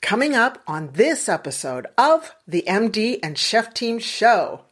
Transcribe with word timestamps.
Coming 0.00 0.34
up 0.34 0.62
on 0.66 0.90
this 0.92 1.28
episode 1.28 1.86
of 1.98 2.32
the 2.46 2.64
MD 2.68 3.18
and 3.22 3.36
Chef 3.36 3.74
Team 3.74 3.98
Show. 3.98 4.62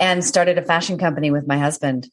And 0.00 0.24
started 0.24 0.58
a 0.58 0.62
fashion 0.62 0.98
company 0.98 1.30
with 1.30 1.46
my 1.46 1.58
husband. 1.58 2.10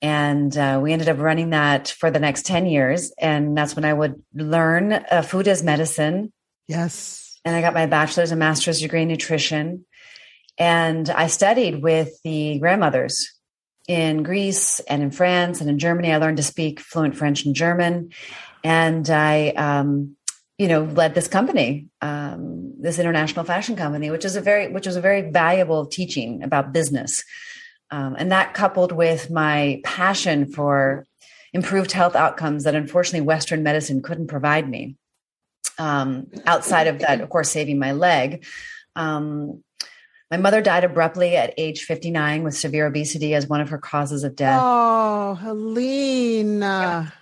And 0.00 0.56
uh, 0.56 0.80
we 0.82 0.92
ended 0.92 1.08
up 1.08 1.18
running 1.18 1.50
that 1.50 1.88
for 1.88 2.10
the 2.10 2.20
next 2.20 2.46
10 2.46 2.66
years. 2.66 3.12
And 3.18 3.56
that's 3.56 3.74
when 3.74 3.84
I 3.84 3.92
would 3.92 4.22
learn 4.34 4.92
uh, 4.92 5.22
food 5.22 5.48
as 5.48 5.62
medicine. 5.62 6.32
Yes. 6.68 7.40
And 7.44 7.56
I 7.56 7.60
got 7.60 7.74
my 7.74 7.86
bachelor's 7.86 8.30
and 8.30 8.38
master's 8.38 8.80
degree 8.80 9.02
in 9.02 9.08
nutrition. 9.08 9.86
And 10.58 11.08
I 11.08 11.28
studied 11.28 11.82
with 11.82 12.20
the 12.22 12.58
grandmothers 12.58 13.32
in 13.88 14.22
Greece 14.22 14.80
and 14.80 15.02
in 15.02 15.10
France 15.10 15.60
and 15.60 15.70
in 15.70 15.78
Germany. 15.78 16.12
I 16.12 16.18
learned 16.18 16.36
to 16.36 16.42
speak 16.42 16.80
fluent 16.80 17.16
French 17.16 17.46
and 17.46 17.54
German. 17.54 18.10
And 18.62 19.08
I, 19.08 19.48
um, 19.50 20.16
you 20.58 20.66
know, 20.66 20.82
led 20.82 21.14
this 21.14 21.28
company, 21.28 21.86
um, 22.02 22.74
this 22.80 22.98
international 22.98 23.44
fashion 23.44 23.76
company, 23.76 24.10
which 24.10 24.24
is 24.24 24.34
a 24.34 24.40
very, 24.40 24.68
which 24.68 24.86
was 24.86 24.96
a 24.96 25.00
very 25.00 25.30
valuable 25.30 25.86
teaching 25.86 26.42
about 26.42 26.72
business. 26.72 27.24
Um, 27.90 28.16
and 28.18 28.32
that 28.32 28.54
coupled 28.54 28.92
with 28.92 29.30
my 29.30 29.80
passion 29.84 30.52
for 30.52 31.06
improved 31.52 31.92
health 31.92 32.16
outcomes 32.16 32.64
that 32.64 32.74
unfortunately 32.74 33.26
Western 33.26 33.62
medicine 33.62 34.02
couldn't 34.02 34.26
provide 34.26 34.68
me. 34.68 34.96
Um, 35.78 36.26
outside 36.44 36.88
of 36.88 36.98
that, 36.98 37.20
of 37.20 37.28
course, 37.30 37.50
saving 37.50 37.78
my 37.78 37.92
leg. 37.92 38.44
Um, 38.96 39.62
my 40.30 40.36
mother 40.36 40.60
died 40.60 40.84
abruptly 40.84 41.36
at 41.36 41.54
age 41.56 41.84
59 41.84 42.42
with 42.42 42.54
severe 42.54 42.86
obesity 42.86 43.34
as 43.34 43.46
one 43.46 43.60
of 43.60 43.70
her 43.70 43.78
causes 43.78 44.24
of 44.24 44.36
death. 44.36 44.60
Oh, 44.62 45.34
Helene. 45.34 46.60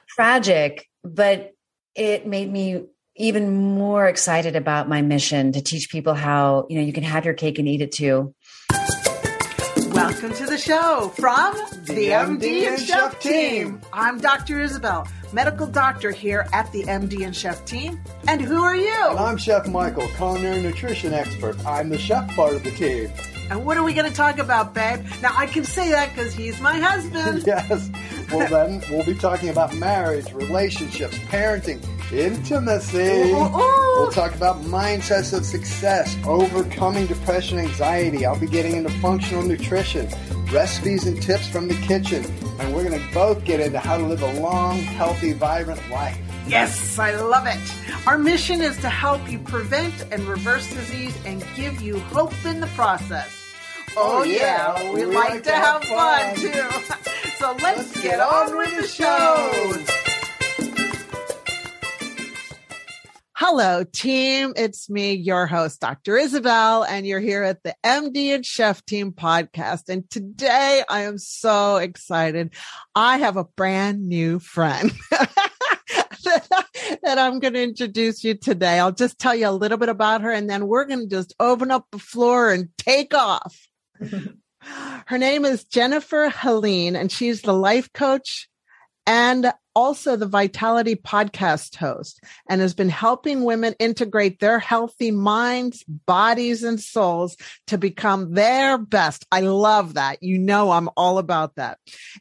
Tragic, 0.08 0.88
but 1.04 1.52
it 1.94 2.26
made 2.26 2.50
me 2.50 2.86
even 3.16 3.54
more 3.54 4.06
excited 4.06 4.56
about 4.56 4.88
my 4.88 5.02
mission 5.02 5.52
to 5.52 5.62
teach 5.62 5.90
people 5.90 6.14
how, 6.14 6.66
you 6.68 6.76
know, 6.78 6.84
you 6.84 6.92
can 6.92 7.02
have 7.02 7.24
your 7.24 7.34
cake 7.34 7.58
and 7.58 7.66
eat 7.66 7.80
it 7.80 7.92
too. 7.92 8.34
Welcome 9.90 10.34
to 10.34 10.44
the 10.44 10.58
show 10.58 11.10
from 11.16 11.54
the, 11.86 11.94
the 11.94 12.08
MD, 12.08 12.40
MD 12.40 12.68
and 12.68 12.80
Chef 12.80 13.18
team. 13.18 13.80
I'm 13.94 14.18
Dr. 14.18 14.60
Isabel, 14.60 15.08
medical 15.32 15.66
doctor 15.66 16.10
here 16.10 16.46
at 16.52 16.70
the 16.72 16.82
MD 16.84 17.24
and 17.24 17.34
Chef 17.34 17.64
team. 17.64 18.02
And 18.28 18.42
who 18.42 18.62
are 18.62 18.76
you? 18.76 19.06
And 19.08 19.18
I'm 19.18 19.38
Chef 19.38 19.66
Michael, 19.66 20.06
culinary 20.08 20.60
nutrition 20.60 21.14
expert. 21.14 21.56
I'm 21.64 21.88
the 21.88 21.98
chef 21.98 22.28
part 22.36 22.54
of 22.54 22.64
the 22.64 22.70
team. 22.72 23.10
And 23.48 23.64
what 23.64 23.76
are 23.76 23.84
we 23.84 23.94
going 23.94 24.10
to 24.10 24.14
talk 24.14 24.38
about, 24.38 24.74
babe? 24.74 25.06
Now, 25.22 25.30
I 25.34 25.46
can 25.46 25.64
say 25.64 25.90
that 25.90 26.10
because 26.10 26.34
he's 26.34 26.60
my 26.60 26.78
husband. 26.78 27.44
yes. 27.46 27.90
Well, 28.30 28.48
then 28.48 28.82
we'll 28.90 29.04
be 29.04 29.14
talking 29.14 29.50
about 29.50 29.74
marriage, 29.76 30.32
relationships, 30.32 31.16
parenting, 31.18 31.80
intimacy. 32.12 33.30
Ooh, 33.30 33.36
ooh. 33.36 34.00
We'll 34.00 34.10
talk 34.10 34.34
about 34.34 34.62
mindsets 34.62 35.32
of 35.32 35.44
success, 35.44 36.16
overcoming 36.24 37.06
depression, 37.06 37.58
anxiety. 37.58 38.26
I'll 38.26 38.38
be 38.38 38.46
getting 38.46 38.76
into 38.76 38.90
functional 39.00 39.42
nutrition, 39.42 40.08
recipes 40.52 41.06
and 41.06 41.20
tips 41.22 41.48
from 41.48 41.68
the 41.68 41.74
kitchen. 41.86 42.24
And 42.58 42.74
we're 42.74 42.88
going 42.88 43.00
to 43.00 43.14
both 43.14 43.44
get 43.44 43.60
into 43.60 43.78
how 43.78 43.96
to 43.96 44.04
live 44.04 44.22
a 44.22 44.40
long, 44.40 44.78
healthy, 44.78 45.32
vibrant 45.32 45.88
life. 45.90 46.18
Yes, 46.46 46.98
I 46.98 47.14
love 47.16 47.46
it. 47.46 48.06
Our 48.06 48.18
mission 48.18 48.60
is 48.60 48.76
to 48.78 48.88
help 48.88 49.30
you 49.30 49.38
prevent 49.38 49.94
and 50.12 50.22
reverse 50.28 50.72
disease 50.72 51.16
and 51.24 51.44
give 51.56 51.80
you 51.80 51.98
hope 51.98 52.32
in 52.44 52.60
the 52.60 52.68
process. 52.68 53.32
Oh, 53.98 54.20
oh 54.20 54.22
yeah, 54.24 54.78
yeah, 54.78 54.92
we, 54.92 55.06
we 55.06 55.14
like, 55.16 55.30
like, 55.30 55.42
to 55.44 55.52
have, 55.52 55.82
have 55.82 56.36
fun, 56.36 56.36
fun 56.36 56.92
too. 56.92 57.10
so 57.38 57.52
let's, 57.52 57.62
let's 57.62 57.94
get, 57.94 58.02
get 58.02 58.20
on 58.20 58.56
with 58.56 58.76
the 58.76 58.86
show. 58.86 59.92
Hello, 63.34 63.84
team. 63.84 64.54
It's 64.56 64.88
me, 64.88 65.12
your 65.12 65.46
host, 65.46 65.80
Dr. 65.80 66.16
Isabel, 66.16 66.84
and 66.84 67.06
you're 67.06 67.20
here 67.20 67.42
at 67.42 67.62
the 67.62 67.76
MD 67.84 68.34
and 68.34 68.44
Chef 68.44 68.84
Team 68.86 69.12
podcast. 69.12 69.90
And 69.90 70.08
today 70.08 70.82
I 70.88 71.02
am 71.02 71.18
so 71.18 71.76
excited. 71.76 72.54
I 72.94 73.18
have 73.18 73.36
a 73.36 73.44
brand 73.44 74.08
new 74.08 74.38
friend. 74.38 74.90
that 77.02 77.18
I'm 77.18 77.38
going 77.38 77.54
to 77.54 77.62
introduce 77.62 78.24
you 78.24 78.34
today. 78.34 78.78
I'll 78.78 78.92
just 78.92 79.18
tell 79.18 79.34
you 79.34 79.48
a 79.48 79.50
little 79.50 79.78
bit 79.78 79.90
about 79.90 80.22
her 80.22 80.30
and 80.30 80.48
then 80.48 80.66
we're 80.66 80.86
going 80.86 81.08
to 81.08 81.14
just 81.14 81.34
open 81.38 81.70
up 81.70 81.86
the 81.92 81.98
floor 81.98 82.50
and 82.50 82.70
take 82.78 83.14
off. 83.14 83.68
Her 85.06 85.18
name 85.18 85.44
is 85.44 85.64
Jennifer 85.64 86.28
Helene 86.28 86.96
and 86.96 87.10
she's 87.10 87.42
the 87.42 87.52
life 87.52 87.92
coach 87.92 88.48
and 89.06 89.52
also 89.76 90.16
the 90.16 90.26
Vitality 90.26 90.96
podcast 90.96 91.76
host 91.76 92.20
and 92.48 92.62
has 92.62 92.72
been 92.72 92.88
helping 92.88 93.44
women 93.44 93.74
integrate 93.78 94.40
their 94.40 94.58
healthy 94.58 95.10
minds, 95.10 95.84
bodies, 95.84 96.64
and 96.64 96.80
souls 96.80 97.36
to 97.66 97.76
become 97.76 98.32
their 98.32 98.78
best. 98.78 99.26
I 99.30 99.40
love 99.40 99.94
that. 99.94 100.22
You 100.22 100.38
know, 100.38 100.70
I'm 100.70 100.88
all 100.96 101.18
about 101.18 101.56
that. 101.56 101.78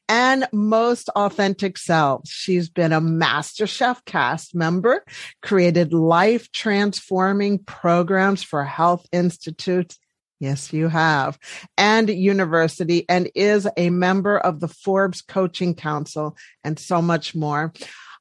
And 0.10 0.46
most 0.52 1.08
authentic 1.10 1.78
selves. 1.78 2.30
She's 2.30 2.70
been 2.70 2.92
a 2.92 3.00
Master 3.00 3.66
Chef 3.66 4.04
cast 4.04 4.54
member, 4.54 5.06
created 5.42 5.94
life 5.94 6.52
transforming 6.52 7.60
programs 7.60 8.44
for 8.44 8.66
health 8.66 9.08
institutes 9.14 9.98
Yes, 10.40 10.74
you 10.74 10.90
have. 10.90 11.40
And 11.78 12.10
university 12.10 13.06
and 13.08 13.30
is 13.36 13.68
a 13.78 13.90
member 13.90 14.38
of 14.38 14.60
the 14.60 14.68
Forbes 14.68 15.22
Coaching 15.22 15.76
Council 15.76 16.36
and 16.64 16.78
so 16.78 17.02
much 17.02 17.36
more. 17.36 17.74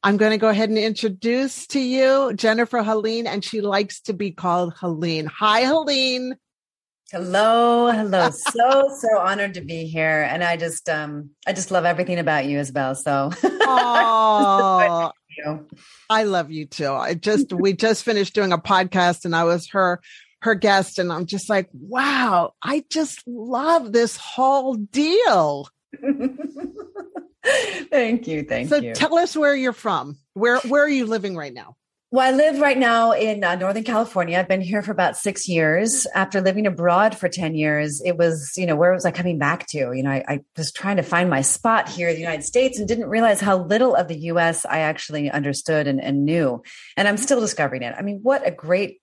I'm 0.03 0.19
going 0.19 0.33
to 0.33 0.39
go 0.39 0.49
ahead 0.49 0.69
and 0.69 0.79
introduce 0.79 1.67
to 1.69 1.81
you 1.81 2.35
Jennifer 2.35 2.83
Helene, 2.83 3.27
and 3.27 3.43
she 3.43 3.63
likes 3.63 4.03
to 4.03 4.13
be 4.13 4.33
called 4.33 4.75
Helene. 4.79 5.27
Hi, 5.27 5.63
Helene. 5.63 6.37
Hello, 7.11 7.91
hello. 7.91 8.31
so 8.33 8.91
so 8.99 9.19
honored 9.19 9.55
to 9.55 9.61
be 9.61 9.87
here, 9.87 10.23
and 10.23 10.45
I 10.45 10.57
just 10.57 10.89
um 10.89 11.31
I 11.47 11.53
just 11.53 11.71
love 11.71 11.85
everything 11.85 12.19
about 12.19 12.45
you, 12.45 12.59
Isabel. 12.59 12.95
So, 12.95 13.31
oh, 13.45 15.11
I 16.11 16.25
love 16.25 16.51
you 16.51 16.67
too. 16.67 16.93
I 16.93 17.15
just 17.15 17.53
we 17.53 17.73
just 17.73 18.05
finished 18.05 18.35
doing 18.35 18.53
a 18.53 18.59
podcast, 18.59 19.25
and 19.25 19.35
I 19.35 19.45
was 19.45 19.71
her 19.71 20.01
her 20.45 20.55
guest 20.55 20.99
and 20.99 21.13
I'm 21.13 21.27
just 21.27 21.49
like, 21.49 21.69
wow, 21.73 22.53
I 22.63 22.85
just 22.91 23.23
love 23.27 23.93
this 23.93 24.17
whole 24.17 24.75
deal. 24.75 25.69
thank 27.91 28.27
you. 28.27 28.45
Thank 28.45 28.69
so 28.69 28.77
you. 28.77 28.95
So 28.95 29.01
tell 29.01 29.19
us 29.19 29.35
where 29.37 29.55
you're 29.55 29.73
from. 29.73 30.19
Where 30.35 30.59
where 30.61 30.85
are 30.85 30.89
you 30.89 31.07
living 31.07 31.35
right 31.37 31.53
now? 31.53 31.77
Well, 32.11 32.29
I 32.29 32.37
live 32.37 32.61
right 32.61 32.79
now 32.79 33.11
in 33.11 33.43
uh, 33.43 33.57
Northern 33.57 33.83
California. 33.83 34.39
I've 34.39 34.47
been 34.47 34.61
here 34.61 34.83
for 34.83 34.93
about 34.93 35.17
six 35.17 35.49
years. 35.49 36.07
After 36.15 36.41
living 36.41 36.65
abroad 36.65 37.19
for 37.19 37.29
10 37.29 37.57
years, 37.57 38.01
it 38.05 38.17
was, 38.17 38.53
you 38.57 38.67
know, 38.67 38.77
where 38.77 38.93
was 38.93 39.05
I 39.05 39.11
coming 39.11 39.37
back 39.37 39.67
to? 39.71 39.79
You 39.93 40.03
know, 40.05 40.13
I, 40.13 40.25
I, 40.29 40.41
was 40.57 40.71
trying 40.71 40.99
to 40.99 41.03
find 41.03 41.29
my 41.29 41.41
spot 41.41 41.89
here 41.89 42.09
in 42.09 42.15
the 42.15 42.21
United 42.21 42.45
States 42.45 42.79
and 42.79 42.87
didn't 42.87 43.09
realize 43.09 43.41
how 43.41 43.65
little 43.65 43.97
of 43.97 44.07
the 44.07 44.17
US 44.31 44.65
I 44.65 44.81
actually 44.81 45.29
understood 45.29 45.89
and, 45.89 46.01
and 46.01 46.25
knew. 46.25 46.63
And 46.97 47.09
I'm 47.09 47.17
still 47.17 47.41
discovering 47.41 47.83
it. 47.83 47.97
I 47.99 48.03
mean, 48.03 48.21
what 48.23 48.47
a 48.47 48.53
great 48.53 49.01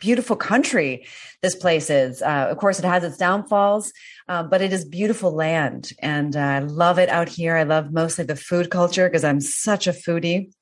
beautiful 0.00 0.36
country 0.36 1.06
this 1.42 1.54
place 1.54 1.90
is. 1.90 2.22
Uh, 2.22 2.48
of 2.50 2.56
course, 2.58 2.78
it 2.78 2.84
has 2.84 3.04
its 3.04 3.16
downfalls, 3.16 3.92
uh, 4.28 4.42
but 4.42 4.62
it 4.62 4.72
is 4.72 4.84
beautiful 4.84 5.32
land, 5.32 5.92
and 6.00 6.36
uh, 6.36 6.40
I 6.40 6.58
love 6.60 6.98
it 6.98 7.08
out 7.08 7.28
here. 7.28 7.56
I 7.56 7.62
love 7.62 7.92
mostly 7.92 8.24
the 8.24 8.36
food 8.36 8.70
culture 8.70 9.08
because 9.08 9.24
I'm 9.24 9.40
such 9.40 9.86
a 9.86 9.92
foodie. 9.92 10.52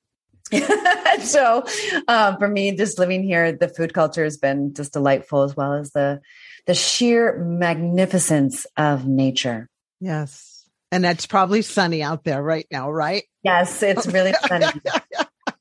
so, 1.23 1.65
um, 2.09 2.37
for 2.39 2.49
me, 2.49 2.77
just 2.77 2.99
living 2.99 3.23
here, 3.23 3.53
the 3.53 3.69
food 3.69 3.95
culture 3.95 4.25
has 4.25 4.37
been 4.37 4.75
just 4.75 4.93
delightful, 4.93 5.43
as 5.43 5.57
well 5.57 5.75
as 5.75 5.91
the 5.93 6.21
the 6.67 6.75
sheer 6.75 7.39
magnificence 7.39 8.67
of 8.77 9.07
nature. 9.07 9.69
Yes, 10.01 10.69
and 10.93 11.03
that's 11.03 11.27
probably 11.27 11.63
sunny 11.63 12.03
out 12.03 12.25
there 12.25 12.43
right 12.43 12.67
now, 12.71 12.91
right? 12.91 13.25
Yes, 13.43 13.83
it's 13.83 14.07
really 14.07 14.35
sunny. 14.49 14.67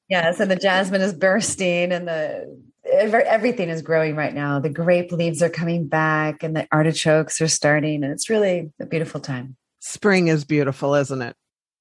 yes, 0.09 0.39
and 0.39 0.51
the 0.51 0.55
jasmine 0.55 1.01
is 1.01 1.13
bursting, 1.13 1.91
and 1.91 2.07
the 2.07 2.72
everything 2.93 3.69
is 3.69 3.81
growing 3.81 4.15
right 4.15 4.33
now. 4.33 4.59
The 4.59 4.69
grape 4.69 5.11
leaves 5.11 5.41
are 5.41 5.49
coming 5.49 5.87
back 5.87 6.43
and 6.43 6.55
the 6.55 6.67
artichokes 6.71 7.41
are 7.41 7.47
starting, 7.47 8.03
and 8.03 8.11
it's 8.11 8.29
really 8.29 8.71
a 8.79 8.85
beautiful 8.85 9.19
time. 9.19 9.57
Spring 9.79 10.27
is 10.27 10.45
beautiful, 10.45 10.95
isn't 10.95 11.21
it? 11.21 11.35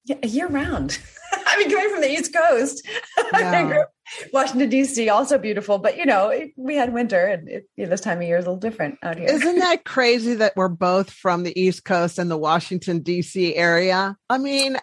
Yeah, 0.05 0.25
year 0.25 0.47
round. 0.47 0.99
I 1.47 1.57
mean, 1.57 1.69
coming 1.69 1.89
from 1.89 2.01
the 2.01 2.11
East 2.11 2.33
Coast, 2.33 2.87
yeah. 3.33 3.83
Washington 4.33 4.69
D.C. 4.69 5.07
also 5.09 5.37
beautiful, 5.37 5.77
but 5.77 5.97
you 5.97 6.05
know, 6.05 6.29
it, 6.29 6.51
we 6.57 6.75
had 6.75 6.93
winter, 6.93 7.25
and 7.25 7.47
it, 7.47 7.69
you 7.77 7.85
know, 7.85 7.89
this 7.89 8.01
time 8.01 8.17
of 8.17 8.27
year 8.27 8.37
is 8.37 8.45
a 8.45 8.49
little 8.49 8.59
different 8.59 8.97
out 9.03 9.17
here. 9.17 9.29
Isn't 9.29 9.59
that 9.59 9.83
crazy 9.85 10.33
that 10.35 10.53
we're 10.55 10.67
both 10.67 11.09
from 11.09 11.43
the 11.43 11.57
East 11.59 11.85
Coast 11.85 12.19
and 12.19 12.29
the 12.29 12.37
Washington 12.37 12.99
D.C. 12.99 13.55
area? 13.55 14.17
I 14.29 14.37
mean, 14.37 14.77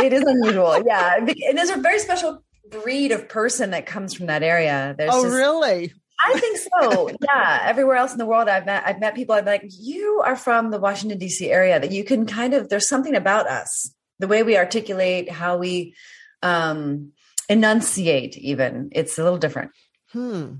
it 0.00 0.12
is 0.12 0.22
unusual, 0.22 0.82
yeah. 0.86 1.16
And 1.16 1.58
there's 1.58 1.70
a 1.70 1.76
very 1.78 1.98
special 1.98 2.44
breed 2.70 3.12
of 3.12 3.28
person 3.28 3.70
that 3.70 3.86
comes 3.86 4.14
from 4.14 4.26
that 4.26 4.42
area. 4.42 4.94
There's 4.96 5.10
oh, 5.12 5.24
just, 5.24 5.34
really? 5.34 5.92
I 6.24 6.38
think 6.38 6.58
so. 6.58 7.10
yeah. 7.22 7.62
Everywhere 7.64 7.96
else 7.96 8.12
in 8.12 8.18
the 8.18 8.26
world, 8.26 8.48
I've 8.48 8.66
met, 8.66 8.84
I've 8.86 9.00
met 9.00 9.14
people. 9.14 9.34
I'm 9.34 9.44
like, 9.44 9.64
you 9.66 10.22
are 10.24 10.36
from 10.36 10.70
the 10.70 10.78
Washington 10.78 11.18
D.C. 11.18 11.50
area. 11.50 11.80
That 11.80 11.90
you 11.92 12.04
can 12.04 12.26
kind 12.26 12.54
of. 12.54 12.68
There's 12.68 12.88
something 12.88 13.14
about 13.14 13.48
us, 13.48 13.92
the 14.18 14.28
way 14.28 14.42
we 14.42 14.56
articulate, 14.56 15.30
how 15.30 15.56
we, 15.58 15.94
um, 16.42 17.12
enunciate 17.48 18.38
even 18.38 18.88
it's 18.92 19.18
a 19.18 19.22
little 19.22 19.38
different 19.38 19.72
hmm 20.12 20.54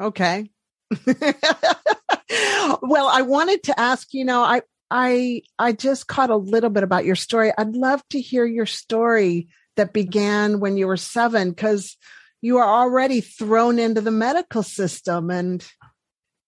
okay 0.00 0.48
well 2.80 3.08
i 3.08 3.22
wanted 3.22 3.62
to 3.62 3.78
ask 3.78 4.14
you 4.14 4.24
know 4.24 4.42
i 4.42 4.62
i 4.90 5.42
i 5.58 5.72
just 5.72 6.06
caught 6.06 6.30
a 6.30 6.36
little 6.36 6.70
bit 6.70 6.84
about 6.84 7.04
your 7.04 7.16
story 7.16 7.52
i'd 7.58 7.76
love 7.76 8.02
to 8.08 8.20
hear 8.20 8.46
your 8.46 8.66
story 8.66 9.48
that 9.76 9.92
began 9.92 10.60
when 10.60 10.76
you 10.76 10.86
were 10.86 10.96
seven 10.96 11.50
because 11.50 11.96
you 12.40 12.58
are 12.58 12.82
already 12.82 13.20
thrown 13.20 13.78
into 13.78 14.00
the 14.00 14.10
medical 14.10 14.62
system 14.62 15.30
and 15.30 15.66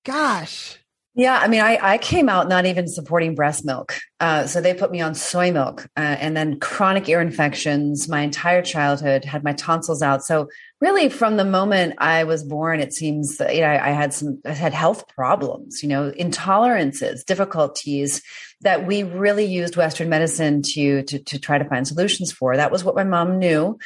gosh 0.05 0.79
yeah, 1.17 1.39
I 1.41 1.47
mean, 1.47 1.61
I, 1.61 1.79
I 1.81 1.99
came 1.99 2.29
out 2.29 2.49
not 2.49 2.67
even 2.67 2.89
supporting 2.89 3.37
breast 3.37 3.65
milk. 3.65 3.97
Uh, 4.19 4.49
so 4.49 4.61
they 4.61 4.75
put 4.75 4.91
me 4.91 5.01
on 5.01 5.15
soy 5.15 5.53
milk 5.53 5.87
uh, 5.97 6.01
and 6.01 6.37
then 6.37 6.59
chronic 6.59 7.09
ear 7.09 7.21
infections 7.21 8.09
my 8.09 8.23
entire 8.23 8.63
childhood, 8.63 9.25
had 9.25 9.45
my 9.45 9.53
tonsils 9.53 10.03
out. 10.03 10.25
So 10.25 10.49
really 10.81 11.09
from 11.09 11.37
the 11.37 11.45
moment 11.45 11.95
I 11.99 12.25
was 12.25 12.43
born, 12.43 12.81
it 12.81 12.93
seems 12.93 13.37
that 13.37 13.55
you 13.55 13.61
know, 13.61 13.69
I, 13.69 13.91
I 13.91 13.93
had 13.93 14.13
some, 14.13 14.41
I 14.45 14.51
had 14.51 14.73
health 14.73 15.07
problems, 15.07 15.85
you 15.85 15.89
know, 15.89 16.11
intolerances, 16.11 17.25
difficulties 17.25 18.21
that 18.63 18.85
we 18.85 19.05
really 19.05 19.45
used 19.45 19.77
Western 19.77 20.09
medicine 20.09 20.63
to, 20.63 21.05
to, 21.05 21.19
to 21.21 21.39
try 21.39 21.59
to 21.59 21.65
find 21.65 21.87
solutions 21.87 22.33
for. 22.33 22.57
That 22.57 22.73
was 22.73 22.83
what 22.83 22.97
my 22.97 23.05
mom 23.05 23.39
knew. 23.39 23.79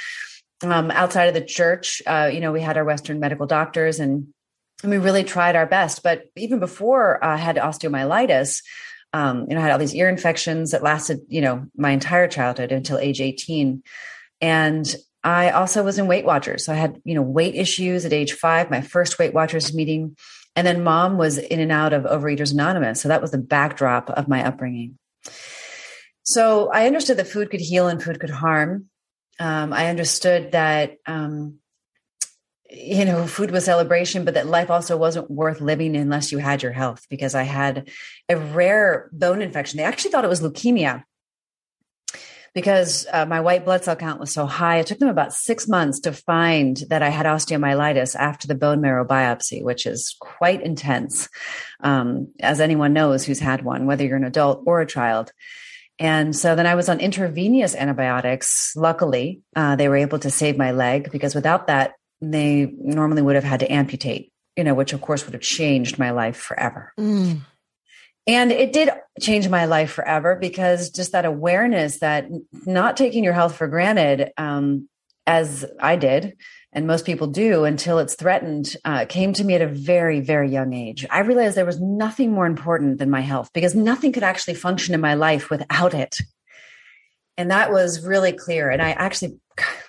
Um, 0.62 0.90
outside 0.90 1.26
of 1.26 1.34
the 1.34 1.44
church, 1.44 2.00
uh, 2.06 2.30
you 2.32 2.40
know, 2.40 2.52
we 2.52 2.62
had 2.62 2.78
our 2.78 2.84
Western 2.84 3.20
medical 3.20 3.46
doctors 3.46 4.00
and 4.00 4.28
and 4.82 4.90
we 4.90 4.98
really 4.98 5.24
tried 5.24 5.56
our 5.56 5.66
best. 5.66 6.02
But 6.02 6.24
even 6.36 6.60
before 6.60 7.22
I 7.24 7.36
had 7.36 7.56
osteomyelitis, 7.56 8.62
um, 9.12 9.46
you 9.48 9.54
know, 9.54 9.60
I 9.60 9.62
had 9.62 9.72
all 9.72 9.78
these 9.78 9.94
ear 9.94 10.08
infections 10.08 10.70
that 10.70 10.82
lasted, 10.82 11.20
you 11.28 11.40
know, 11.40 11.66
my 11.76 11.90
entire 11.90 12.28
childhood 12.28 12.72
until 12.72 12.98
age 12.98 13.20
18. 13.20 13.82
And 14.40 14.96
I 15.24 15.50
also 15.50 15.82
was 15.82 15.98
in 15.98 16.06
Weight 16.06 16.24
Watchers. 16.24 16.64
So 16.64 16.72
I 16.72 16.76
had, 16.76 17.00
you 17.04 17.14
know, 17.14 17.22
weight 17.22 17.54
issues 17.54 18.04
at 18.04 18.12
age 18.12 18.34
five, 18.34 18.70
my 18.70 18.82
first 18.82 19.18
Weight 19.18 19.34
Watchers 19.34 19.74
meeting. 19.74 20.16
And 20.54 20.66
then 20.66 20.84
mom 20.84 21.18
was 21.18 21.38
in 21.38 21.60
and 21.60 21.72
out 21.72 21.92
of 21.92 22.04
Overeaters 22.04 22.52
Anonymous. 22.52 23.00
So 23.00 23.08
that 23.08 23.22
was 23.22 23.30
the 23.30 23.38
backdrop 23.38 24.10
of 24.10 24.28
my 24.28 24.44
upbringing. 24.44 24.98
So 26.22 26.70
I 26.70 26.86
understood 26.86 27.16
that 27.16 27.26
food 27.26 27.50
could 27.50 27.60
heal 27.60 27.88
and 27.88 28.02
food 28.02 28.20
could 28.20 28.30
harm. 28.30 28.86
Um, 29.40 29.72
I 29.72 29.86
understood 29.86 30.52
that 30.52 30.96
um, 31.06 31.58
you 32.70 33.04
know, 33.04 33.26
food 33.26 33.50
was 33.50 33.64
celebration, 33.64 34.24
but 34.24 34.34
that 34.34 34.46
life 34.46 34.70
also 34.70 34.96
wasn't 34.96 35.30
worth 35.30 35.60
living 35.60 35.96
unless 35.96 36.32
you 36.32 36.38
had 36.38 36.62
your 36.62 36.72
health 36.72 37.06
because 37.08 37.34
I 37.34 37.44
had 37.44 37.88
a 38.28 38.36
rare 38.36 39.08
bone 39.12 39.40
infection. 39.40 39.78
They 39.78 39.84
actually 39.84 40.10
thought 40.10 40.24
it 40.24 40.28
was 40.28 40.42
leukemia 40.42 41.04
because 42.54 43.06
uh, 43.12 43.24
my 43.24 43.40
white 43.40 43.64
blood 43.64 43.84
cell 43.84 43.96
count 43.96 44.20
was 44.20 44.32
so 44.32 44.44
high. 44.44 44.78
It 44.78 44.86
took 44.86 44.98
them 44.98 45.08
about 45.08 45.32
six 45.32 45.68
months 45.68 46.00
to 46.00 46.12
find 46.12 46.76
that 46.88 47.02
I 47.02 47.08
had 47.08 47.26
osteomyelitis 47.26 48.14
after 48.16 48.46
the 48.46 48.54
bone 48.54 48.80
marrow 48.80 49.04
biopsy, 49.04 49.62
which 49.62 49.86
is 49.86 50.16
quite 50.20 50.62
intense, 50.62 51.28
um, 51.80 52.28
as 52.40 52.60
anyone 52.60 52.92
knows 52.92 53.24
who's 53.24 53.40
had 53.40 53.62
one, 53.62 53.86
whether 53.86 54.04
you're 54.04 54.16
an 54.16 54.24
adult 54.24 54.62
or 54.66 54.80
a 54.80 54.86
child. 54.86 55.32
And 55.98 56.34
so 56.34 56.54
then 56.54 56.66
I 56.66 56.74
was 56.74 56.88
on 56.88 57.00
intravenous 57.00 57.74
antibiotics. 57.74 58.72
Luckily, 58.76 59.40
uh, 59.56 59.76
they 59.76 59.88
were 59.88 59.96
able 59.96 60.18
to 60.20 60.30
save 60.30 60.56
my 60.56 60.70
leg 60.70 61.10
because 61.10 61.34
without 61.34 61.66
that, 61.66 61.94
they 62.20 62.72
normally 62.78 63.22
would 63.22 63.34
have 63.34 63.44
had 63.44 63.60
to 63.60 63.72
amputate, 63.72 64.32
you 64.56 64.64
know, 64.64 64.74
which 64.74 64.92
of 64.92 65.00
course 65.00 65.24
would 65.24 65.34
have 65.34 65.42
changed 65.42 65.98
my 65.98 66.10
life 66.10 66.36
forever. 66.36 66.92
Mm. 66.98 67.40
And 68.26 68.52
it 68.52 68.72
did 68.72 68.90
change 69.20 69.48
my 69.48 69.64
life 69.64 69.90
forever 69.90 70.36
because 70.36 70.90
just 70.90 71.12
that 71.12 71.24
awareness 71.24 72.00
that 72.00 72.28
not 72.66 72.96
taking 72.96 73.24
your 73.24 73.32
health 73.32 73.56
for 73.56 73.66
granted, 73.66 74.32
um, 74.36 74.88
as 75.26 75.64
I 75.80 75.96
did, 75.96 76.36
and 76.72 76.86
most 76.86 77.06
people 77.06 77.26
do 77.26 77.64
until 77.64 77.98
it's 77.98 78.14
threatened, 78.14 78.76
uh, 78.84 79.06
came 79.06 79.32
to 79.32 79.44
me 79.44 79.54
at 79.54 79.62
a 79.62 79.66
very, 79.66 80.20
very 80.20 80.50
young 80.50 80.74
age. 80.74 81.06
I 81.10 81.20
realized 81.20 81.56
there 81.56 81.64
was 81.64 81.80
nothing 81.80 82.32
more 82.32 82.44
important 82.44 82.98
than 82.98 83.08
my 83.08 83.22
health 83.22 83.50
because 83.54 83.74
nothing 83.74 84.12
could 84.12 84.22
actually 84.22 84.54
function 84.54 84.94
in 84.94 85.00
my 85.00 85.14
life 85.14 85.48
without 85.48 85.94
it. 85.94 86.18
And 87.38 87.50
that 87.50 87.72
was 87.72 88.04
really 88.04 88.32
clear. 88.32 88.68
And 88.68 88.82
I 88.82 88.90
actually 88.90 89.38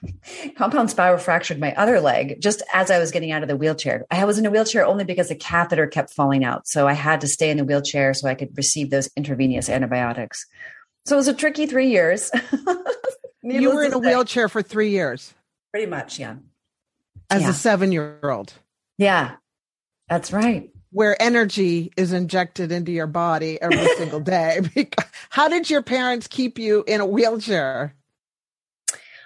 compound 0.55 0.89
spiral 0.89 1.17
fractured 1.17 1.59
my 1.59 1.73
other 1.75 1.99
leg 1.99 2.41
just 2.41 2.61
as 2.73 2.91
I 2.91 2.99
was 2.99 3.11
getting 3.11 3.31
out 3.31 3.41
of 3.41 3.49
the 3.49 3.55
wheelchair. 3.55 4.05
I 4.11 4.25
was 4.25 4.37
in 4.37 4.45
a 4.45 4.49
wheelchair 4.49 4.85
only 4.85 5.03
because 5.03 5.29
the 5.29 5.35
catheter 5.35 5.87
kept 5.87 6.13
falling 6.13 6.43
out. 6.43 6.67
So 6.67 6.87
I 6.87 6.93
had 6.93 7.21
to 7.21 7.27
stay 7.27 7.49
in 7.49 7.57
the 7.57 7.65
wheelchair 7.65 8.13
so 8.13 8.27
I 8.27 8.35
could 8.35 8.55
receive 8.57 8.89
those 8.89 9.09
intravenous 9.15 9.69
antibiotics. 9.69 10.45
So 11.05 11.15
it 11.15 11.17
was 11.17 11.27
a 11.27 11.33
tricky 11.33 11.65
three 11.65 11.89
years. 11.89 12.31
you 13.43 13.73
were 13.73 13.83
in 13.83 13.93
a 13.93 13.99
wheelchair 13.99 14.49
for 14.49 14.61
three 14.61 14.89
years. 14.89 15.33
Pretty 15.71 15.87
much, 15.87 16.19
yeah. 16.19 16.35
As 17.29 17.43
yeah. 17.43 17.49
a 17.49 17.53
seven 17.53 17.91
year 17.91 18.19
old. 18.23 18.53
Yeah, 18.97 19.35
that's 20.07 20.33
right 20.33 20.69
where 20.91 21.21
energy 21.21 21.91
is 21.97 22.13
injected 22.13 22.71
into 22.71 22.91
your 22.91 23.07
body 23.07 23.61
every 23.61 23.85
single 23.97 24.19
day. 24.19 24.59
How 25.29 25.47
did 25.47 25.69
your 25.69 25.81
parents 25.81 26.27
keep 26.27 26.57
you 26.57 26.83
in 26.87 27.01
a 27.01 27.05
wheelchair? 27.05 27.95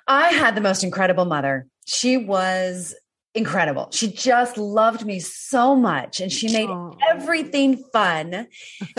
I 0.08 0.30
had 0.30 0.56
the 0.56 0.62
most 0.62 0.84
incredible 0.84 1.26
mother. 1.26 1.68
She 1.86 2.18
was 2.18 2.96
incredible. 3.36 3.90
She 3.92 4.12
just 4.12 4.58
loved 4.58 5.06
me 5.06 5.20
so 5.20 5.76
much 5.76 6.22
and 6.22 6.32
she 6.32 6.52
made 6.52 6.70
Aww. 6.70 6.98
everything 7.10 7.84
fun. 7.92 8.48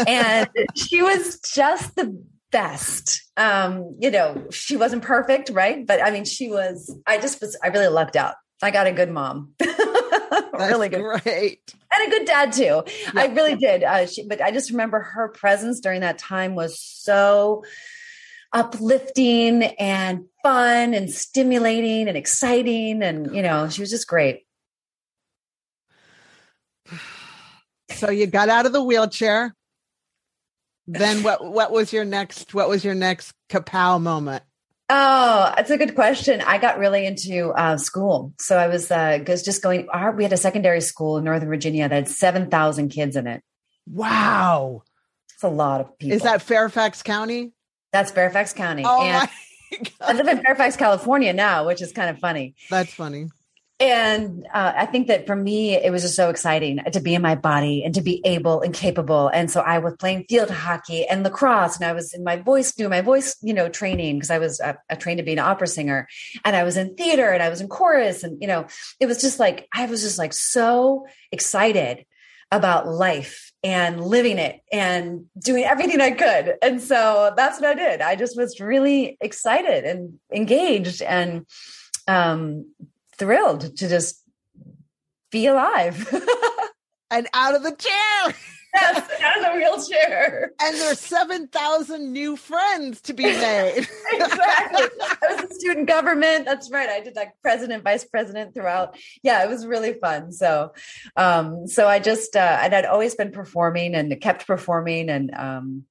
And 0.06 0.48
she 0.76 1.02
was 1.02 1.40
just 1.40 1.94
the 1.94 2.20
best. 2.50 3.22
Um, 3.36 3.96
you 4.00 4.10
know, 4.10 4.46
she 4.50 4.76
wasn't 4.76 5.02
perfect, 5.02 5.50
right? 5.50 5.86
But 5.86 6.02
I 6.02 6.10
mean, 6.10 6.24
she 6.24 6.48
was, 6.48 6.94
I 7.06 7.18
just 7.18 7.40
was, 7.40 7.56
I 7.62 7.68
really 7.68 7.88
lucked 7.88 8.16
out. 8.16 8.34
I 8.62 8.70
got 8.70 8.86
a 8.86 8.92
good 8.92 9.10
mom. 9.10 9.52
really 10.52 10.88
good. 10.88 11.02
Great. 11.02 11.74
And 11.92 12.12
a 12.12 12.16
good 12.16 12.26
dad 12.26 12.52
too. 12.52 12.82
Yeah. 12.86 13.10
I 13.14 13.26
really 13.26 13.56
did. 13.56 13.84
Uh, 13.84 14.06
she, 14.06 14.26
but 14.26 14.40
I 14.40 14.50
just 14.50 14.70
remember 14.70 15.00
her 15.00 15.28
presence 15.28 15.80
during 15.80 16.00
that 16.00 16.18
time 16.18 16.54
was 16.54 16.80
so 16.80 17.62
uplifting 18.54 19.62
and 19.62 20.24
fun 20.42 20.94
and 20.94 21.10
stimulating 21.10 22.08
and 22.08 22.16
exciting. 22.16 23.02
And, 23.02 23.34
you 23.34 23.42
know, 23.42 23.68
she 23.68 23.82
was 23.82 23.90
just 23.90 24.06
great. 24.06 24.46
So 27.90 28.10
you 28.10 28.26
got 28.26 28.48
out 28.48 28.66
of 28.66 28.72
the 28.72 28.82
wheelchair. 28.82 29.54
Then 30.86 31.22
what 31.22 31.42
what 31.42 31.72
was 31.72 31.94
your 31.94 32.04
next 32.04 32.52
what 32.52 32.68
was 32.68 32.84
your 32.84 32.94
next 32.94 33.32
kapow 33.48 34.00
moment? 34.00 34.42
Oh, 34.90 35.52
that's 35.56 35.70
a 35.70 35.78
good 35.78 35.94
question. 35.94 36.42
I 36.42 36.58
got 36.58 36.78
really 36.78 37.06
into 37.06 37.48
uh, 37.52 37.78
school. 37.78 38.34
So 38.38 38.58
I 38.58 38.68
was, 38.68 38.90
uh, 38.90 39.18
just 39.18 39.62
going, 39.62 39.88
our, 39.88 40.12
we 40.12 40.24
had 40.24 40.32
a 40.34 40.36
secondary 40.36 40.82
school 40.82 41.16
in 41.16 41.24
Northern 41.24 41.48
Virginia 41.48 41.88
that 41.88 41.94
had 41.94 42.08
7,000 42.08 42.90
kids 42.90 43.16
in 43.16 43.26
it. 43.26 43.42
Wow. 43.86 44.82
It's 45.32 45.42
a 45.42 45.48
lot 45.48 45.80
of 45.80 45.98
people. 45.98 46.14
Is 46.14 46.22
that 46.22 46.42
Fairfax 46.42 47.02
County? 47.02 47.53
That's 47.94 48.10
Fairfax 48.10 48.52
County. 48.52 48.82
Oh 48.84 49.02
and 49.02 49.30
I 50.00 50.12
live 50.12 50.28
in 50.28 50.42
Fairfax, 50.42 50.76
California 50.76 51.32
now, 51.32 51.66
which 51.66 51.80
is 51.80 51.92
kind 51.92 52.10
of 52.10 52.18
funny. 52.18 52.54
That's 52.68 52.92
funny 52.92 53.30
and 53.80 54.46
uh, 54.54 54.72
I 54.76 54.86
think 54.86 55.08
that 55.08 55.26
for 55.26 55.34
me, 55.34 55.74
it 55.74 55.90
was 55.90 56.02
just 56.02 56.14
so 56.14 56.30
exciting 56.30 56.78
to 56.92 57.00
be 57.00 57.14
in 57.14 57.22
my 57.22 57.34
body 57.34 57.82
and 57.84 57.92
to 57.94 58.00
be 58.02 58.22
able 58.24 58.60
and 58.60 58.72
capable. 58.72 59.28
And 59.28 59.50
so 59.50 59.60
I 59.60 59.78
was 59.78 59.94
playing 59.98 60.26
field 60.28 60.48
hockey 60.48 61.06
and 61.06 61.24
lacrosse, 61.24 61.76
and 61.76 61.84
I 61.84 61.92
was 61.92 62.14
in 62.14 62.22
my 62.22 62.36
voice, 62.36 62.72
doing 62.72 62.90
my 62.90 63.00
voice, 63.00 63.36
you 63.42 63.52
know, 63.52 63.68
training 63.68 64.16
because 64.16 64.30
I 64.30 64.38
was 64.38 64.60
uh, 64.60 64.74
trained 64.98 65.18
to 65.18 65.24
be 65.24 65.32
an 65.32 65.40
opera 65.40 65.66
singer, 65.66 66.06
and 66.44 66.54
I 66.54 66.62
was 66.62 66.76
in 66.76 66.94
theater 66.94 67.30
and 67.30 67.42
I 67.42 67.48
was 67.48 67.60
in 67.60 67.68
chorus, 67.68 68.22
and 68.22 68.40
you 68.40 68.46
know, 68.46 68.66
it 69.00 69.06
was 69.06 69.20
just 69.20 69.40
like 69.40 69.66
I 69.74 69.86
was 69.86 70.02
just 70.02 70.18
like 70.18 70.32
so 70.32 71.06
excited 71.32 72.06
about 72.50 72.86
life 72.88 73.52
and 73.62 74.04
living 74.04 74.38
it 74.38 74.60
and 74.72 75.26
doing 75.38 75.64
everything 75.64 76.00
I 76.00 76.12
could. 76.12 76.56
And 76.62 76.80
so 76.80 77.32
that's 77.36 77.60
what 77.60 77.70
I 77.70 77.74
did. 77.74 78.00
I 78.00 78.16
just 78.16 78.36
was 78.36 78.60
really 78.60 79.16
excited 79.20 79.84
and 79.84 80.18
engaged 80.32 81.02
and 81.02 81.46
um 82.06 82.66
thrilled 83.16 83.76
to 83.78 83.88
just 83.88 84.22
be 85.30 85.46
alive 85.46 86.08
and 87.10 87.26
out 87.34 87.54
of 87.54 87.62
the 87.62 87.74
chair. 87.74 88.34
Yes, 88.74 89.08
out 89.22 89.38
of 89.38 89.44
the 89.44 89.58
wheelchair. 89.58 90.50
And 90.60 90.74
there's 90.76 90.98
7,000 90.98 92.12
new 92.12 92.36
friends 92.36 93.00
to 93.02 93.12
be 93.12 93.22
made. 93.24 93.86
exactly. 94.12 94.86
I 95.64 95.68
student 95.68 95.88
government. 95.88 96.44
That's 96.44 96.70
right. 96.70 96.88
I 96.88 97.00
did 97.00 97.16
like 97.16 97.32
president, 97.42 97.84
vice 97.84 98.04
president 98.04 98.54
throughout. 98.54 98.96
Yeah, 99.22 99.42
it 99.44 99.48
was 99.48 99.66
really 99.66 99.94
fun. 99.94 100.32
So, 100.32 100.72
um, 101.16 101.66
so 101.66 101.88
I 101.88 101.98
just, 101.98 102.36
uh, 102.36 102.58
and 102.60 102.74
I'd 102.74 102.84
always 102.84 103.14
been 103.14 103.32
performing 103.32 103.94
and 103.94 104.20
kept 104.20 104.46
performing 104.46 105.08
and, 105.08 105.34
um, 105.34 105.84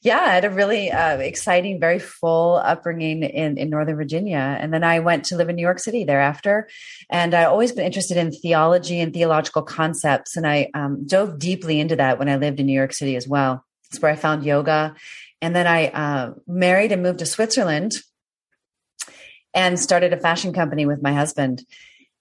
yeah, 0.00 0.20
I 0.20 0.34
had 0.34 0.44
a 0.44 0.50
really 0.50 0.92
uh, 0.92 1.16
exciting, 1.16 1.80
very 1.80 1.98
full 1.98 2.56
upbringing 2.58 3.24
in, 3.24 3.58
in 3.58 3.68
Northern 3.68 3.96
Virginia. 3.96 4.56
And 4.60 4.72
then 4.72 4.84
I 4.84 5.00
went 5.00 5.24
to 5.24 5.36
live 5.36 5.48
in 5.48 5.56
New 5.56 5.62
York 5.62 5.80
City 5.80 6.04
thereafter. 6.04 6.68
And 7.10 7.34
I've 7.34 7.48
always 7.48 7.72
been 7.72 7.84
interested 7.84 8.16
in 8.16 8.30
theology 8.30 9.00
and 9.00 9.12
theological 9.12 9.62
concepts. 9.62 10.36
And 10.36 10.46
I 10.46 10.70
um, 10.72 11.04
dove 11.04 11.40
deeply 11.40 11.80
into 11.80 11.96
that 11.96 12.20
when 12.20 12.28
I 12.28 12.36
lived 12.36 12.60
in 12.60 12.66
New 12.66 12.74
York 12.74 12.92
City 12.92 13.16
as 13.16 13.26
well. 13.26 13.64
It's 13.90 14.00
where 14.00 14.12
I 14.12 14.14
found 14.14 14.44
yoga. 14.44 14.94
And 15.42 15.54
then 15.54 15.66
I 15.66 15.88
uh, 15.88 16.34
married 16.46 16.92
and 16.92 17.02
moved 17.02 17.18
to 17.18 17.26
Switzerland. 17.26 17.96
And 19.54 19.78
started 19.78 20.12
a 20.12 20.18
fashion 20.18 20.52
company 20.52 20.86
with 20.86 21.02
my 21.02 21.12
husband. 21.12 21.64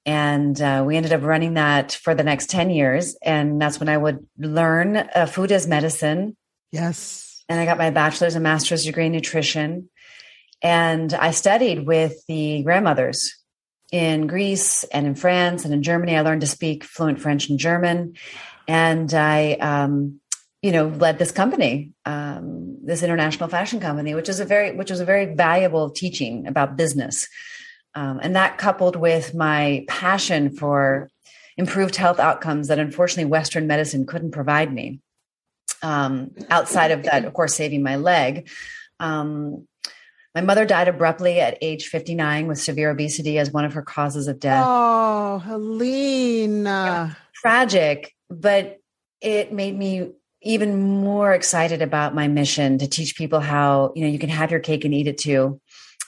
And 0.05 0.59
uh, 0.61 0.83
we 0.85 0.95
ended 0.95 1.11
up 1.11 1.21
running 1.21 1.55
that 1.55 1.91
for 1.91 2.15
the 2.15 2.23
next 2.23 2.49
10 2.49 2.69
years. 2.69 3.15
And 3.21 3.61
that's 3.61 3.79
when 3.79 3.89
I 3.89 3.97
would 3.97 4.25
learn 4.37 4.95
uh, 4.95 5.25
food 5.25 5.51
as 5.51 5.67
medicine. 5.67 6.37
Yes. 6.71 7.43
And 7.49 7.59
I 7.59 7.65
got 7.65 7.77
my 7.77 7.89
bachelor's 7.89 8.35
and 8.35 8.43
master's 8.43 8.85
degree 8.85 9.07
in 9.07 9.11
nutrition. 9.11 9.89
And 10.61 11.13
I 11.13 11.31
studied 11.31 11.85
with 11.85 12.25
the 12.27 12.63
grandmothers 12.63 13.35
in 13.91 14.27
Greece 14.27 14.83
and 14.85 15.05
in 15.05 15.15
France 15.15 15.65
and 15.65 15.73
in 15.73 15.83
Germany. 15.83 16.17
I 16.17 16.21
learned 16.21 16.41
to 16.41 16.47
speak 16.47 16.83
fluent 16.83 17.19
French 17.19 17.49
and 17.49 17.59
German. 17.59 18.15
And 18.67 19.13
I, 19.13 19.53
um, 19.53 20.19
you 20.61 20.71
know, 20.71 20.87
led 20.87 21.19
this 21.19 21.31
company, 21.31 21.91
um, 22.05 22.77
this 22.83 23.03
international 23.03 23.49
fashion 23.49 23.79
company, 23.79 24.15
which 24.15 24.29
is 24.29 24.39
a 24.39 24.45
very, 24.45 24.75
which 24.75 24.89
was 24.89 24.99
a 24.99 25.05
very 25.05 25.25
valuable 25.35 25.89
teaching 25.89 26.47
about 26.47 26.77
business. 26.77 27.27
Um, 27.93 28.19
and 28.21 28.35
that 28.35 28.57
coupled 28.57 28.95
with 28.95 29.33
my 29.33 29.85
passion 29.87 30.49
for 30.49 31.09
improved 31.57 31.95
health 31.95 32.19
outcomes 32.19 32.67
that 32.67 32.79
unfortunately 32.79 33.29
Western 33.29 33.67
medicine 33.67 34.05
couldn't 34.05 34.31
provide 34.31 34.71
me. 34.71 34.99
Um, 35.83 36.31
outside 36.49 36.91
of 36.91 37.03
that, 37.03 37.25
of 37.25 37.33
course, 37.33 37.53
saving 37.53 37.83
my 37.83 37.97
leg. 37.97 38.49
Um, 38.99 39.67
my 40.33 40.41
mother 40.41 40.65
died 40.65 40.87
abruptly 40.87 41.39
at 41.39 41.57
age 41.61 41.87
59 41.87 42.47
with 42.47 42.59
severe 42.59 42.91
obesity 42.91 43.39
as 43.39 43.51
one 43.51 43.65
of 43.65 43.73
her 43.73 43.81
causes 43.81 44.27
of 44.27 44.39
death. 44.39 44.63
Oh, 44.67 45.39
Helene. 45.39 46.63
Tragic, 47.33 48.13
but 48.29 48.77
it 49.21 49.51
made 49.51 49.75
me 49.75 50.11
even 50.41 51.01
more 51.01 51.33
excited 51.33 51.81
about 51.81 52.15
my 52.15 52.27
mission 52.27 52.77
to 52.77 52.87
teach 52.87 53.17
people 53.17 53.39
how, 53.39 53.91
you 53.95 54.03
know, 54.03 54.09
you 54.09 54.19
can 54.19 54.29
have 54.29 54.51
your 54.51 54.59
cake 54.59 54.85
and 54.85 54.93
eat 54.93 55.07
it 55.07 55.17
too. 55.17 55.59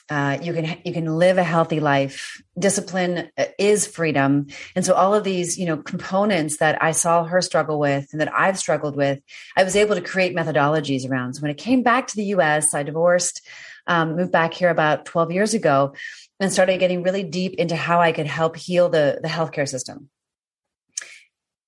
Uh, 0.09 0.39
you 0.41 0.53
can 0.53 0.77
you 0.83 0.91
can 0.91 1.05
live 1.05 1.37
a 1.37 1.43
healthy 1.43 1.79
life. 1.79 2.41
Discipline 2.57 3.29
uh, 3.37 3.45
is 3.59 3.85
freedom, 3.85 4.47
and 4.75 4.83
so 4.83 4.95
all 4.95 5.13
of 5.13 5.23
these 5.23 5.59
you 5.59 5.67
know 5.67 5.77
components 5.77 6.57
that 6.57 6.81
I 6.81 6.93
saw 6.93 7.25
her 7.25 7.41
struggle 7.41 7.79
with 7.79 8.07
and 8.11 8.19
that 8.19 8.33
I've 8.33 8.57
struggled 8.57 8.95
with, 8.95 9.21
I 9.55 9.63
was 9.63 9.75
able 9.75 9.93
to 9.93 10.01
create 10.01 10.35
methodologies 10.35 11.07
around. 11.07 11.35
So 11.35 11.43
when 11.43 11.51
I 11.51 11.53
came 11.53 11.83
back 11.83 12.07
to 12.07 12.15
the 12.15 12.23
U.S., 12.25 12.73
I 12.73 12.81
divorced, 12.81 13.47
um, 13.85 14.15
moved 14.15 14.31
back 14.31 14.55
here 14.55 14.71
about 14.71 15.05
twelve 15.05 15.31
years 15.31 15.53
ago, 15.53 15.93
and 16.39 16.51
started 16.51 16.79
getting 16.79 17.03
really 17.03 17.23
deep 17.23 17.53
into 17.59 17.75
how 17.75 18.01
I 18.01 18.11
could 18.11 18.25
help 18.25 18.55
heal 18.55 18.89
the 18.89 19.19
the 19.21 19.29
healthcare 19.29 19.69
system 19.69 20.09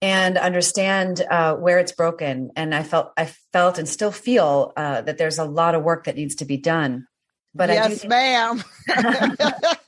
and 0.01 0.37
understand 0.37 1.21
uh, 1.21 1.55
where 1.55 1.79
it's 1.79 1.91
broken. 1.91 2.51
And 2.55 2.73
I 2.73 2.83
felt 2.83 3.11
I 3.17 3.25
felt 3.53 3.77
and 3.77 3.87
still 3.87 4.11
feel 4.11 4.73
uh, 4.75 5.01
that 5.01 5.17
there's 5.17 5.37
a 5.37 5.45
lot 5.45 5.75
of 5.75 5.83
work 5.83 6.05
that 6.05 6.15
needs 6.15 6.35
to 6.35 6.45
be 6.45 6.57
done. 6.57 7.07
But 7.53 7.69
yes, 7.69 8.05
ma'am. 8.05 8.63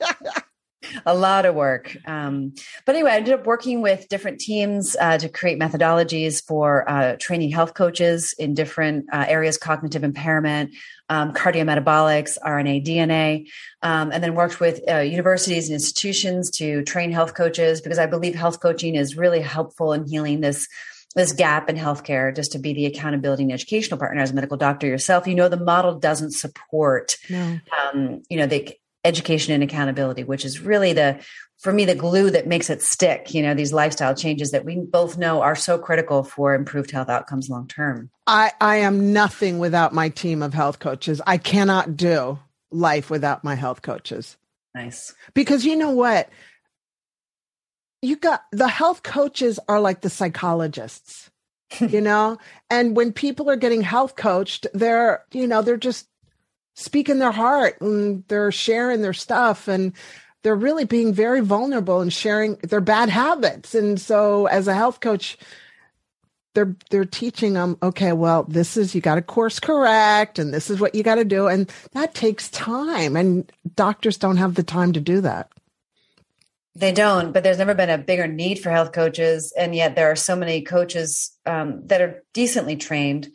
a 1.06 1.14
lot 1.14 1.46
of 1.46 1.54
work. 1.54 1.96
Um, 2.06 2.54
but 2.84 2.94
anyway, 2.94 3.12
I 3.12 3.16
ended 3.16 3.34
up 3.34 3.46
working 3.46 3.82
with 3.82 4.08
different 4.08 4.40
teams 4.40 4.96
uh, 5.00 5.18
to 5.18 5.28
create 5.28 5.58
methodologies 5.58 6.44
for 6.44 6.88
uh, 6.88 7.16
training 7.18 7.50
health 7.50 7.74
coaches 7.74 8.34
in 8.38 8.54
different 8.54 9.06
uh, 9.12 9.24
areas 9.28 9.58
cognitive 9.58 10.04
impairment, 10.04 10.74
um, 11.08 11.32
cardiometabolics, 11.32 12.38
RNA, 12.44 12.86
DNA, 12.86 13.46
um, 13.82 14.10
and 14.12 14.22
then 14.22 14.34
worked 14.34 14.60
with 14.60 14.80
uh, 14.90 14.98
universities 14.98 15.68
and 15.68 15.74
institutions 15.74 16.50
to 16.52 16.82
train 16.84 17.12
health 17.12 17.34
coaches 17.34 17.80
because 17.80 17.98
I 17.98 18.06
believe 18.06 18.34
health 18.34 18.60
coaching 18.60 18.94
is 18.94 19.16
really 19.16 19.40
helpful 19.40 19.92
in 19.92 20.06
healing 20.06 20.40
this 20.40 20.68
this 21.14 21.32
gap 21.32 21.70
in 21.70 21.76
healthcare 21.76 22.34
just 22.34 22.52
to 22.52 22.58
be 22.58 22.72
the 22.72 22.86
accountability 22.86 23.44
and 23.44 23.52
educational 23.52 23.98
partner 23.98 24.20
as 24.20 24.32
a 24.32 24.34
medical 24.34 24.56
doctor 24.56 24.86
yourself 24.86 25.28
you 25.28 25.34
know 25.36 25.48
the 25.48 25.56
model 25.56 25.98
doesn't 25.98 26.32
support 26.32 27.16
no. 27.30 27.60
um, 27.80 28.22
you 28.28 28.36
know 28.36 28.46
the 28.46 28.76
education 29.04 29.52
and 29.52 29.62
accountability 29.62 30.24
which 30.24 30.44
is 30.44 30.60
really 30.60 30.92
the 30.92 31.18
for 31.58 31.72
me 31.72 31.84
the 31.84 31.94
glue 31.94 32.30
that 32.30 32.46
makes 32.46 32.68
it 32.68 32.82
stick 32.82 33.32
you 33.34 33.42
know 33.42 33.54
these 33.54 33.72
lifestyle 33.72 34.14
changes 34.14 34.50
that 34.50 34.64
we 34.64 34.76
both 34.76 35.16
know 35.16 35.42
are 35.42 35.56
so 35.56 35.78
critical 35.78 36.22
for 36.22 36.54
improved 36.54 36.90
health 36.90 37.08
outcomes 37.08 37.48
long 37.48 37.66
term. 37.66 38.10
I 38.26 38.52
i 38.60 38.76
am 38.76 39.12
nothing 39.12 39.58
without 39.58 39.92
my 39.92 40.08
team 40.08 40.42
of 40.42 40.54
health 40.54 40.78
coaches. 40.78 41.20
I 41.26 41.38
cannot 41.38 41.96
do 41.96 42.38
life 42.70 43.10
without 43.10 43.44
my 43.44 43.54
health 43.54 43.82
coaches. 43.82 44.36
Nice. 44.74 45.14
Because 45.34 45.64
you 45.64 45.76
know 45.76 45.90
what? 45.90 46.28
You 48.02 48.16
got 48.16 48.44
the 48.52 48.68
health 48.68 49.02
coaches 49.02 49.58
are 49.68 49.80
like 49.80 50.00
the 50.02 50.10
psychologists, 50.10 51.30
you 51.80 52.00
know? 52.00 52.38
And 52.68 52.96
when 52.96 53.12
people 53.12 53.48
are 53.48 53.56
getting 53.56 53.80
health 53.80 54.16
coached, 54.16 54.66
they're, 54.74 55.24
you 55.32 55.46
know, 55.46 55.62
they're 55.62 55.76
just 55.76 56.08
speaking 56.74 57.18
their 57.18 57.32
heart 57.32 57.80
and 57.80 58.24
they're 58.28 58.52
sharing 58.52 59.02
their 59.02 59.12
stuff 59.12 59.68
and 59.68 59.92
they're 60.42 60.54
really 60.54 60.84
being 60.84 61.14
very 61.14 61.40
vulnerable 61.40 62.00
and 62.00 62.12
sharing 62.12 62.56
their 62.56 62.80
bad 62.80 63.08
habits. 63.08 63.74
And 63.74 64.00
so 64.00 64.46
as 64.46 64.68
a 64.68 64.74
health 64.74 65.00
coach, 65.00 65.38
they're 66.54 66.76
they're 66.90 67.04
teaching 67.04 67.54
them 67.54 67.76
okay 67.82 68.12
well 68.12 68.44
this 68.44 68.76
is 68.76 68.94
you 68.94 69.00
got 69.00 69.16
to 69.16 69.22
course 69.22 69.58
correct 69.58 70.38
and 70.38 70.54
this 70.54 70.70
is 70.70 70.78
what 70.78 70.94
you 70.94 71.02
got 71.02 71.16
to 71.16 71.24
do. 71.24 71.48
And 71.48 71.72
that 71.92 72.14
takes 72.14 72.48
time 72.50 73.16
and 73.16 73.50
doctors 73.74 74.18
don't 74.18 74.36
have 74.36 74.54
the 74.54 74.62
time 74.62 74.92
to 74.92 75.00
do 75.00 75.20
that. 75.22 75.50
They 76.76 76.92
don't, 76.92 77.32
but 77.32 77.44
there's 77.44 77.58
never 77.58 77.74
been 77.74 77.90
a 77.90 77.98
bigger 77.98 78.26
need 78.26 78.58
for 78.58 78.70
health 78.70 78.90
coaches, 78.90 79.52
and 79.56 79.76
yet 79.76 79.94
there 79.94 80.10
are 80.10 80.16
so 80.16 80.34
many 80.34 80.62
coaches 80.62 81.36
um, 81.46 81.86
that 81.86 82.00
are 82.00 82.24
decently 82.32 82.74
trained, 82.74 83.28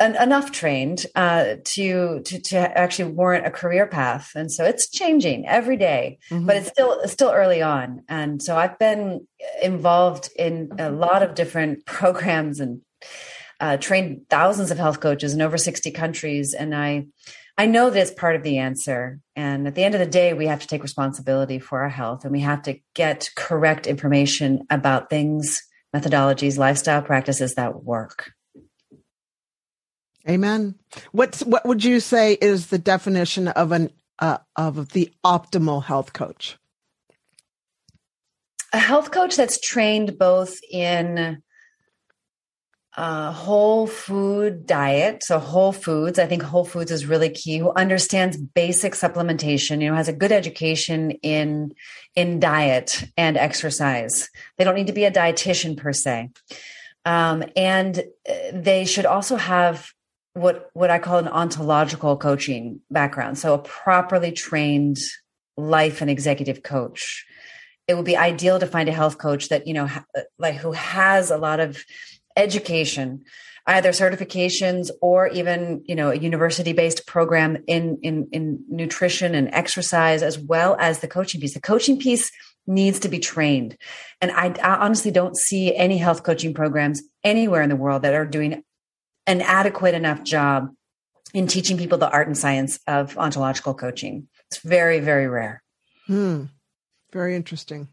and 0.00 0.14
enough 0.16 0.52
trained 0.52 1.06
uh, 1.14 1.56
to, 1.64 2.20
to 2.20 2.40
to 2.40 2.56
actually 2.56 3.12
warrant 3.12 3.46
a 3.46 3.50
career 3.50 3.86
path. 3.86 4.32
And 4.34 4.50
so 4.50 4.64
it's 4.64 4.88
changing 4.88 5.46
every 5.48 5.76
day, 5.76 6.18
mm-hmm. 6.30 6.46
but 6.46 6.56
it's 6.56 6.68
still 6.68 7.00
it's 7.00 7.12
still 7.12 7.30
early 7.30 7.62
on. 7.62 8.02
And 8.08 8.42
so 8.42 8.56
I've 8.56 8.78
been 8.78 9.26
involved 9.62 10.30
in 10.36 10.70
a 10.78 10.90
lot 10.90 11.22
of 11.22 11.34
different 11.34 11.84
programs 11.86 12.60
and 12.60 12.82
uh, 13.60 13.76
trained 13.76 14.26
thousands 14.30 14.70
of 14.70 14.78
health 14.78 15.00
coaches 15.00 15.34
in 15.34 15.42
over 15.42 15.58
60 15.58 15.90
countries, 15.90 16.54
and 16.54 16.74
I 16.74 17.06
I 17.58 17.66
know 17.66 17.90
that 17.90 18.00
it's 18.00 18.12
part 18.12 18.36
of 18.36 18.44
the 18.44 18.58
answer. 18.58 19.18
And 19.34 19.66
at 19.66 19.74
the 19.74 19.82
end 19.82 19.96
of 19.96 19.98
the 19.98 20.06
day, 20.06 20.32
we 20.32 20.46
have 20.46 20.60
to 20.60 20.68
take 20.68 20.84
responsibility 20.84 21.58
for 21.58 21.82
our 21.82 21.88
health 21.88 22.22
and 22.22 22.30
we 22.30 22.40
have 22.40 22.62
to 22.62 22.78
get 22.94 23.30
correct 23.34 23.88
information 23.88 24.62
about 24.70 25.10
things, 25.10 25.60
methodologies, 25.94 26.56
lifestyle 26.56 27.02
practices 27.02 27.56
that 27.56 27.82
work. 27.82 28.30
Amen. 30.28 30.74
What's 31.12 31.42
what 31.44 31.64
would 31.66 31.84
you 31.84 32.00
say 32.00 32.34
is 32.34 32.66
the 32.66 32.78
definition 32.78 33.48
of 33.48 33.72
an 33.72 33.90
uh, 34.18 34.38
of 34.56 34.90
the 34.90 35.12
optimal 35.24 35.84
health 35.84 36.12
coach? 36.12 36.58
A 38.72 38.78
health 38.78 39.10
coach 39.10 39.36
that's 39.36 39.58
trained 39.58 40.18
both 40.18 40.58
in 40.70 41.42
whole 42.98 43.86
food 43.86 44.66
diet. 44.66 45.22
So 45.22 45.38
whole 45.38 45.72
foods, 45.72 46.18
I 46.18 46.26
think 46.26 46.42
whole 46.42 46.64
foods 46.64 46.90
is 46.90 47.06
really 47.06 47.30
key. 47.30 47.58
Who 47.58 47.72
understands 47.74 48.36
basic 48.36 48.94
supplementation, 48.94 49.80
you 49.80 49.90
know, 49.90 49.96
has 49.96 50.08
a 50.08 50.12
good 50.12 50.32
education 50.32 51.12
in 51.22 51.72
in 52.16 52.40
diet 52.40 53.04
and 53.16 53.36
exercise. 53.36 54.28
They 54.56 54.64
don't 54.64 54.74
need 54.74 54.88
to 54.88 54.92
be 54.92 55.04
a 55.04 55.10
dietitian 55.10 55.76
per 55.76 55.92
se, 55.92 56.30
um, 57.04 57.44
and 57.56 57.98
uh, 58.28 58.34
they 58.52 58.84
should 58.84 59.06
also 59.06 59.36
have 59.36 59.90
what 60.38 60.70
what 60.72 60.90
I 60.90 60.98
call 60.98 61.18
an 61.18 61.28
ontological 61.28 62.16
coaching 62.16 62.80
background. 62.90 63.38
So 63.38 63.54
a 63.54 63.58
properly 63.58 64.32
trained 64.32 64.98
life 65.56 66.00
and 66.00 66.10
executive 66.10 66.62
coach. 66.62 67.26
It 67.86 67.94
would 67.94 68.04
be 68.04 68.16
ideal 68.16 68.58
to 68.58 68.66
find 68.66 68.88
a 68.88 68.92
health 68.92 69.18
coach 69.18 69.48
that 69.48 69.66
you 69.66 69.74
know, 69.74 69.86
ha- 69.86 70.04
like 70.38 70.56
who 70.56 70.72
has 70.72 71.30
a 71.30 71.38
lot 71.38 71.60
of 71.60 71.84
education 72.36 73.24
either 73.68 73.90
certifications 73.90 74.90
or 75.02 75.28
even 75.28 75.82
you 75.84 75.94
know 75.94 76.10
a 76.10 76.16
university 76.16 76.72
based 76.72 77.06
program 77.06 77.62
in, 77.66 77.98
in 78.02 78.28
in 78.32 78.64
nutrition 78.68 79.34
and 79.34 79.50
exercise 79.52 80.22
as 80.22 80.38
well 80.38 80.74
as 80.80 81.00
the 81.00 81.08
coaching 81.08 81.40
piece 81.40 81.54
the 81.54 81.60
coaching 81.60 81.98
piece 81.98 82.32
needs 82.66 82.98
to 82.98 83.08
be 83.08 83.18
trained 83.18 83.76
and 84.20 84.30
I, 84.30 84.54
I 84.62 84.76
honestly 84.76 85.10
don't 85.10 85.36
see 85.36 85.74
any 85.74 85.98
health 85.98 86.22
coaching 86.22 86.54
programs 86.54 87.02
anywhere 87.22 87.62
in 87.62 87.68
the 87.68 87.76
world 87.76 88.02
that 88.02 88.14
are 88.14 88.26
doing 88.26 88.64
an 89.28 89.40
adequate 89.42 89.94
enough 89.94 90.22
job 90.24 90.70
in 91.32 91.46
teaching 91.46 91.78
people 91.78 91.98
the 91.98 92.10
art 92.10 92.26
and 92.26 92.36
science 92.36 92.80
of 92.86 93.16
ontological 93.16 93.74
coaching 93.74 94.26
it's 94.50 94.58
very 94.58 94.98
very 94.98 95.28
rare 95.28 95.62
hmm. 96.06 96.44
very 97.12 97.36
interesting 97.36 97.88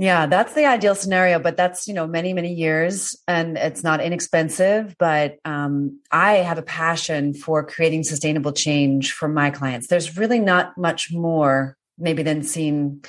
yeah, 0.00 0.24
that's 0.24 0.54
the 0.54 0.64
ideal 0.64 0.94
scenario, 0.94 1.38
but 1.38 1.58
that's, 1.58 1.86
you 1.86 1.92
know, 1.92 2.06
many, 2.06 2.32
many 2.32 2.54
years 2.54 3.14
and 3.28 3.58
it's 3.58 3.84
not 3.84 4.00
inexpensive. 4.00 4.96
But 4.98 5.36
um, 5.44 6.00
I 6.10 6.36
have 6.36 6.56
a 6.56 6.62
passion 6.62 7.34
for 7.34 7.66
creating 7.66 8.04
sustainable 8.04 8.52
change 8.52 9.12
for 9.12 9.28
my 9.28 9.50
clients. 9.50 9.88
There's 9.88 10.16
really 10.16 10.38
not 10.38 10.78
much 10.78 11.12
more, 11.12 11.76
maybe, 11.98 12.22
than 12.22 12.42
seeing, 12.42 13.04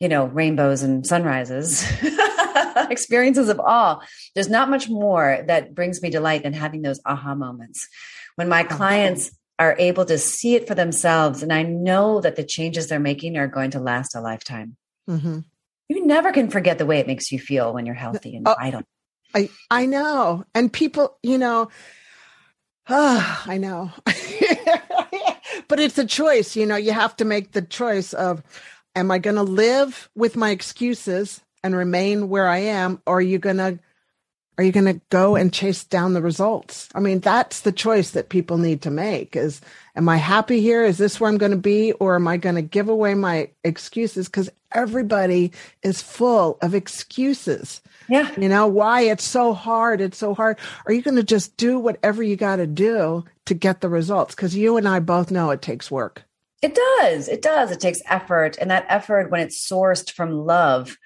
you 0.00 0.08
know, 0.08 0.24
rainbows 0.24 0.82
and 0.82 1.06
sunrises, 1.06 1.86
experiences 2.90 3.48
of 3.48 3.60
awe. 3.60 4.00
There's 4.34 4.48
not 4.48 4.70
much 4.70 4.88
more 4.88 5.42
that 5.46 5.74
brings 5.74 6.02
me 6.02 6.10
delight 6.10 6.42
than 6.42 6.52
having 6.52 6.82
those 6.82 7.00
aha 7.04 7.34
moments. 7.34 7.88
When 8.36 8.48
my 8.48 8.64
clients 8.64 9.30
are 9.58 9.76
able 9.78 10.04
to 10.04 10.18
see 10.18 10.54
it 10.54 10.66
for 10.66 10.74
themselves. 10.74 11.42
And 11.42 11.52
I 11.52 11.62
know 11.62 12.20
that 12.20 12.36
the 12.36 12.44
changes 12.44 12.88
they're 12.88 13.00
making 13.00 13.38
are 13.38 13.46
going 13.46 13.70
to 13.70 13.80
last 13.80 14.14
a 14.14 14.20
lifetime. 14.20 14.76
Mm-hmm. 15.08 15.40
You 15.88 16.06
never 16.06 16.32
can 16.32 16.50
forget 16.50 16.78
the 16.78 16.86
way 16.86 16.98
it 16.98 17.06
makes 17.06 17.32
you 17.32 17.38
feel 17.38 17.72
when 17.72 17.86
you're 17.86 17.94
healthy 17.94 18.36
and 18.36 18.44
vital. 18.44 18.82
I, 19.34 19.48
I 19.70 19.86
know. 19.86 20.44
And 20.54 20.72
people, 20.72 21.18
you 21.22 21.38
know, 21.38 21.70
oh, 22.88 23.42
I 23.46 23.58
know. 23.58 23.92
but 25.68 25.80
it's 25.80 25.98
a 25.98 26.06
choice. 26.06 26.56
You 26.56 26.66
know, 26.66 26.76
you 26.76 26.92
have 26.92 27.16
to 27.16 27.24
make 27.24 27.52
the 27.52 27.62
choice 27.62 28.12
of, 28.12 28.42
am 28.94 29.10
I 29.10 29.18
going 29.18 29.36
to 29.36 29.42
live 29.42 30.10
with 30.14 30.36
my 30.36 30.50
excuses 30.50 31.40
and 31.66 31.76
remain 31.76 32.28
where 32.28 32.48
I 32.48 32.58
am? 32.58 33.02
Or 33.06 33.18
are 33.18 33.20
you 33.20 33.38
to 33.38 33.78
are 34.58 34.64
you 34.64 34.72
to 34.72 35.00
go 35.10 35.36
and 35.36 35.52
chase 35.52 35.84
down 35.84 36.14
the 36.14 36.22
results? 36.22 36.88
I 36.94 37.00
mean, 37.00 37.20
that's 37.20 37.60
the 37.60 37.72
choice 37.72 38.12
that 38.12 38.30
people 38.30 38.56
need 38.56 38.80
to 38.82 38.90
make 38.90 39.36
is, 39.36 39.60
am 39.94 40.08
I 40.08 40.16
happy 40.16 40.62
here? 40.62 40.82
Is 40.82 40.96
this 40.96 41.20
where 41.20 41.28
I'm 41.28 41.36
going 41.36 41.52
to 41.52 41.58
be? 41.58 41.92
Or 41.92 42.14
am 42.14 42.26
I 42.26 42.38
going 42.38 42.54
to 42.54 42.62
give 42.62 42.88
away 42.88 43.12
my 43.14 43.50
excuses? 43.64 44.28
Cause 44.28 44.48
everybody 44.72 45.52
is 45.82 46.00
full 46.00 46.56
of 46.62 46.74
excuses. 46.74 47.82
Yeah. 48.08 48.30
You 48.38 48.48
know, 48.48 48.66
why 48.66 49.02
it's 49.02 49.24
so 49.24 49.52
hard. 49.52 50.00
It's 50.00 50.16
so 50.16 50.32
hard. 50.32 50.58
Are 50.86 50.92
you 50.92 51.02
going 51.02 51.16
to 51.16 51.22
just 51.22 51.56
do 51.58 51.78
whatever 51.78 52.22
you 52.22 52.36
got 52.36 52.56
to 52.56 52.66
do 52.66 53.26
to 53.44 53.54
get 53.54 53.82
the 53.82 53.90
results? 53.90 54.34
Cause 54.34 54.54
you 54.54 54.78
and 54.78 54.88
I 54.88 55.00
both 55.00 55.30
know 55.30 55.50
it 55.50 55.60
takes 55.60 55.90
work. 55.90 56.22
It 56.62 56.74
does. 56.74 57.28
It 57.28 57.42
does. 57.42 57.70
It 57.70 57.80
takes 57.80 58.00
effort. 58.06 58.56
And 58.58 58.70
that 58.70 58.86
effort, 58.88 59.30
when 59.30 59.42
it's 59.42 59.70
sourced 59.70 60.10
from 60.10 60.30
love, 60.32 60.96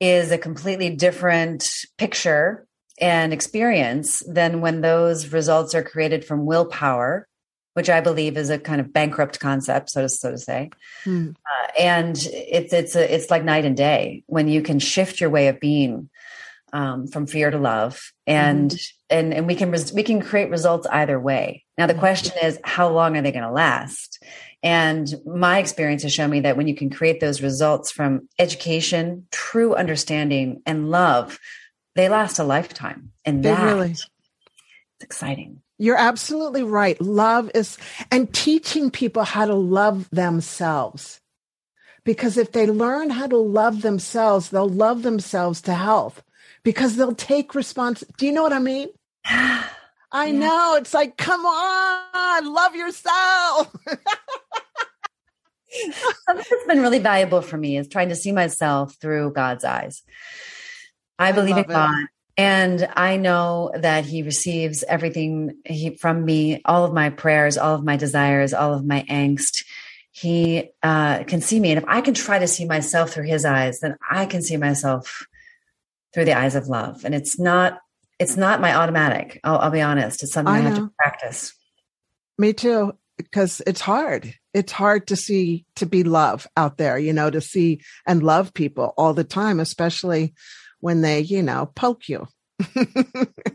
is 0.00 0.32
a 0.32 0.38
completely 0.38 0.90
different 0.90 1.68
picture 1.98 2.66
and 3.00 3.32
experience 3.32 4.22
than 4.26 4.60
when 4.60 4.80
those 4.80 5.32
results 5.32 5.74
are 5.74 5.82
created 5.82 6.24
from 6.24 6.46
willpower, 6.46 7.26
which 7.74 7.88
I 7.88 8.00
believe 8.00 8.36
is 8.36 8.50
a 8.50 8.58
kind 8.58 8.80
of 8.80 8.92
bankrupt 8.92 9.40
concept, 9.40 9.90
so 9.90 10.02
to 10.02 10.08
so 10.08 10.30
to 10.32 10.38
say. 10.38 10.70
Hmm. 11.04 11.30
Uh, 11.44 11.70
and 11.78 12.16
it's 12.32 12.72
it's 12.72 12.96
a, 12.96 13.14
it's 13.14 13.30
like 13.30 13.44
night 13.44 13.64
and 13.64 13.76
day 13.76 14.24
when 14.26 14.48
you 14.48 14.62
can 14.62 14.78
shift 14.78 15.20
your 15.20 15.30
way 15.30 15.48
of 15.48 15.60
being 15.60 16.10
um, 16.72 17.06
from 17.06 17.26
fear 17.26 17.50
to 17.50 17.58
love, 17.58 18.12
and 18.26 18.70
mm. 18.70 18.92
and 19.08 19.34
and 19.34 19.46
we 19.46 19.54
can 19.54 19.70
res- 19.70 19.92
we 19.92 20.02
can 20.02 20.20
create 20.20 20.50
results 20.50 20.86
either 20.90 21.18
way. 21.18 21.64
Now 21.78 21.86
the 21.86 21.94
hmm. 21.94 22.00
question 22.00 22.34
is, 22.42 22.58
how 22.64 22.90
long 22.90 23.16
are 23.16 23.22
they 23.22 23.32
going 23.32 23.44
to 23.44 23.50
last? 23.50 24.22
And 24.62 25.14
my 25.24 25.58
experience 25.58 26.02
has 26.02 26.12
shown 26.12 26.30
me 26.30 26.40
that 26.40 26.56
when 26.56 26.68
you 26.68 26.74
can 26.74 26.90
create 26.90 27.20
those 27.20 27.40
results 27.40 27.90
from 27.90 28.28
education, 28.38 29.26
true 29.30 29.74
understanding, 29.74 30.62
and 30.66 30.90
love, 30.90 31.38
they 31.94 32.08
last 32.08 32.38
a 32.38 32.44
lifetime. 32.44 33.12
And 33.24 33.42
they 33.42 33.50
that 33.50 33.64
really, 33.64 33.90
it's 33.92 34.08
exciting. 35.00 35.62
You're 35.78 35.96
absolutely 35.96 36.62
right. 36.62 37.00
Love 37.00 37.50
is, 37.54 37.78
and 38.10 38.32
teaching 38.34 38.90
people 38.90 39.24
how 39.24 39.46
to 39.46 39.54
love 39.54 40.08
themselves. 40.10 41.20
Because 42.04 42.36
if 42.36 42.52
they 42.52 42.66
learn 42.66 43.10
how 43.10 43.28
to 43.28 43.36
love 43.36 43.80
themselves, 43.80 44.50
they'll 44.50 44.68
love 44.68 45.02
themselves 45.02 45.62
to 45.62 45.74
health 45.74 46.22
because 46.64 46.96
they'll 46.96 47.14
take 47.14 47.54
response. 47.54 48.04
Do 48.18 48.26
you 48.26 48.32
know 48.32 48.42
what 48.42 48.52
I 48.52 48.58
mean? 48.58 48.88
I 50.12 50.26
yeah. 50.26 50.38
know. 50.38 50.74
It's 50.76 50.92
like, 50.94 51.16
come 51.16 51.44
on, 51.44 52.52
love 52.52 52.74
yourself. 52.74 53.74
Something 56.26 56.44
that's 56.50 56.66
been 56.66 56.82
really 56.82 56.98
valuable 56.98 57.42
for 57.42 57.56
me 57.56 57.76
is 57.76 57.88
trying 57.88 58.08
to 58.08 58.16
see 58.16 58.32
myself 58.32 58.96
through 59.00 59.32
God's 59.32 59.64
eyes. 59.64 60.02
I 61.18 61.32
believe 61.32 61.56
I 61.56 61.60
in 61.60 61.66
God. 61.66 62.02
It. 62.02 62.08
And 62.36 62.88
I 62.96 63.18
know 63.18 63.70
that 63.74 64.04
he 64.04 64.22
receives 64.22 64.82
everything 64.82 65.58
he, 65.64 65.96
from 65.96 66.24
me, 66.24 66.62
all 66.64 66.84
of 66.84 66.94
my 66.94 67.10
prayers, 67.10 67.58
all 67.58 67.74
of 67.74 67.84
my 67.84 67.96
desires, 67.96 68.54
all 68.54 68.72
of 68.72 68.84
my 68.84 69.04
angst. 69.10 69.64
He 70.10 70.70
uh, 70.82 71.24
can 71.24 71.40
see 71.40 71.60
me. 71.60 71.70
And 71.70 71.78
if 71.78 71.84
I 71.86 72.00
can 72.00 72.14
try 72.14 72.38
to 72.38 72.48
see 72.48 72.64
myself 72.64 73.12
through 73.12 73.26
his 73.26 73.44
eyes, 73.44 73.80
then 73.80 73.96
I 74.10 74.26
can 74.26 74.42
see 74.42 74.56
myself 74.56 75.26
through 76.14 76.24
the 76.24 76.36
eyes 76.36 76.56
of 76.56 76.66
love. 76.66 77.04
And 77.04 77.14
it's 77.14 77.38
not, 77.38 77.78
it's 78.20 78.36
not 78.36 78.60
my 78.60 78.74
automatic. 78.74 79.40
I'll, 79.42 79.58
I'll 79.58 79.70
be 79.70 79.80
honest. 79.80 80.22
It's 80.22 80.32
something 80.32 80.54
I, 80.54 80.58
I 80.58 80.60
have 80.60 80.76
to 80.76 80.92
practice. 80.98 81.54
Me 82.38 82.52
too, 82.52 82.92
because 83.16 83.62
it's 83.66 83.80
hard. 83.80 84.34
It's 84.52 84.72
hard 84.72 85.06
to 85.08 85.16
see, 85.16 85.64
to 85.76 85.86
be 85.86 86.04
love 86.04 86.46
out 86.56 86.76
there, 86.76 86.98
you 86.98 87.14
know, 87.14 87.30
to 87.30 87.40
see 87.40 87.80
and 88.06 88.22
love 88.22 88.52
people 88.52 88.92
all 88.98 89.14
the 89.14 89.24
time, 89.24 89.58
especially 89.58 90.34
when 90.80 91.00
they, 91.00 91.20
you 91.20 91.42
know, 91.42 91.72
poke 91.74 92.08
you. 92.08 92.28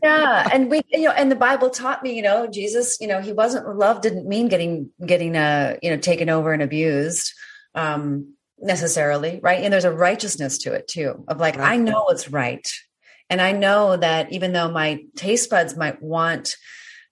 yeah, 0.04 0.50
and 0.52 0.72
we, 0.72 0.82
you 0.92 1.04
know, 1.04 1.12
and 1.12 1.32
the 1.32 1.36
Bible 1.36 1.70
taught 1.70 2.02
me, 2.02 2.16
you 2.16 2.24
know, 2.24 2.48
Jesus, 2.48 2.98
you 3.00 3.08
know, 3.08 3.22
he 3.22 3.34
wasn't 3.34 3.78
love 3.78 4.02
didn't 4.02 4.28
mean 4.28 4.48
getting 4.48 4.90
getting 5.06 5.38
uh, 5.38 5.78
you 5.84 5.92
know, 5.92 5.98
taken 5.98 6.28
over 6.28 6.54
and 6.54 6.64
abused 6.64 7.32
um 7.76 8.34
necessarily, 8.58 9.40
right? 9.44 9.64
And 9.64 9.72
there's 9.72 9.86
a 9.86 9.92
righteousness 9.92 10.58
to 10.60 10.74
it 10.74 10.88
too, 10.88 11.24
of 11.28 11.40
like 11.40 11.58
right. 11.58 11.74
I 11.74 11.78
know 11.78 12.06
what's 12.06 12.32
right. 12.32 12.68
And 13.30 13.42
I 13.42 13.52
know 13.52 13.98
that 13.98 14.32
even 14.32 14.54
though 14.54 14.70
my 14.72 15.04
taste 15.16 15.50
buds 15.50 15.76
might 15.76 16.02
want 16.02 16.56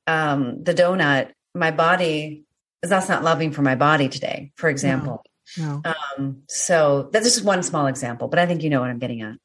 um 0.06 0.64
the 0.64 0.74
donut, 0.74 1.32
my 1.56 1.72
body 1.72 2.44
is 2.82 2.90
that's 2.90 3.10
not 3.10 3.24
loving 3.24 3.52
for 3.52 3.62
my 3.62 3.76
body 3.76 4.10
today, 4.10 4.52
for 4.56 4.70
example. 4.70 5.24
No. 5.26 5.34
No. 5.58 5.82
Um, 6.18 6.44
so 6.48 7.10
that's 7.12 7.26
just 7.26 7.44
one 7.44 7.64
small 7.64 7.88
example, 7.88 8.28
but 8.28 8.40
I 8.40 8.46
think 8.46 8.64
you 8.64 8.70
know 8.70 8.82
what 8.82 8.90
I'm 8.90 9.00
getting 9.00 9.22
at. 9.22 9.36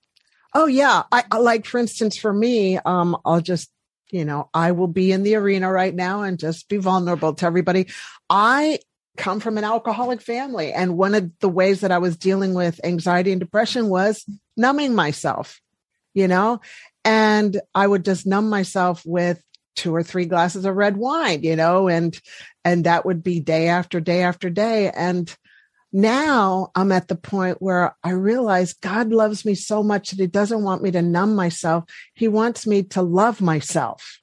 Oh 0.55 0.67
yeah. 0.67 1.03
I, 1.13 1.25
I 1.31 1.39
like 1.39 1.67
for 1.67 1.79
instance 1.79 2.17
for 2.17 2.33
me, 2.33 2.79
um, 2.79 3.17
I'll 3.25 3.41
just, 3.41 3.71
you 4.11 4.25
know, 4.25 4.49
I 4.55 4.73
will 4.73 4.89
be 4.89 5.13
in 5.13 5.23
the 5.23 5.35
arena 5.35 5.71
right 5.71 5.95
now 5.95 6.23
and 6.23 6.39
just 6.39 6.69
be 6.69 6.79
vulnerable 6.79 7.35
to 7.35 7.47
everybody. 7.47 7.89
I 8.31 8.79
come 9.17 9.41
from 9.41 9.59
an 9.59 9.65
alcoholic 9.65 10.23
family 10.23 10.73
and 10.73 10.97
one 10.97 11.15
of 11.15 11.31
the 11.41 11.49
ways 11.49 11.81
that 11.81 11.93
I 11.93 11.99
was 11.99 12.17
dealing 12.17 12.55
with 12.55 12.81
anxiety 12.85 13.33
and 13.33 13.41
depression 13.41 13.89
was 13.89 14.25
numbing 14.57 14.95
myself, 14.95 15.61
you 16.19 16.29
know, 16.29 16.61
and 17.05 17.61
I 17.75 17.87
would 17.87 18.05
just 18.05 18.27
numb 18.27 18.51
myself 18.51 19.03
with 19.07 19.43
two 19.77 19.95
or 19.95 20.03
three 20.03 20.25
glasses 20.25 20.65
of 20.65 20.75
red 20.75 20.97
wine, 20.97 21.43
you 21.43 21.57
know, 21.57 21.89
and 21.89 22.19
and 22.65 22.85
that 22.85 23.07
would 23.07 23.23
be 23.23 23.41
day 23.41 23.69
after 23.69 24.01
day 24.01 24.23
after 24.23 24.51
day 24.51 24.91
and 24.91 25.35
now 25.93 26.71
I'm 26.75 26.93
at 26.93 27.09
the 27.09 27.17
point 27.17 27.63
where 27.63 27.97
I 28.05 28.11
realize 28.11 28.75
God 28.75 29.11
loves 29.11 29.45
me 29.45 29.55
so 29.55 29.83
much 29.83 30.11
that 30.11 30.21
he 30.21 30.27
doesn't 30.27 30.63
want 30.63 30.83
me 30.83 30.91
to 30.91 31.03
numb 31.03 31.35
myself. 31.35 31.85
He 32.15 32.29
wants 32.29 32.67
me 32.67 32.83
to 32.85 33.03
love 33.03 33.41
myself, 33.41 34.21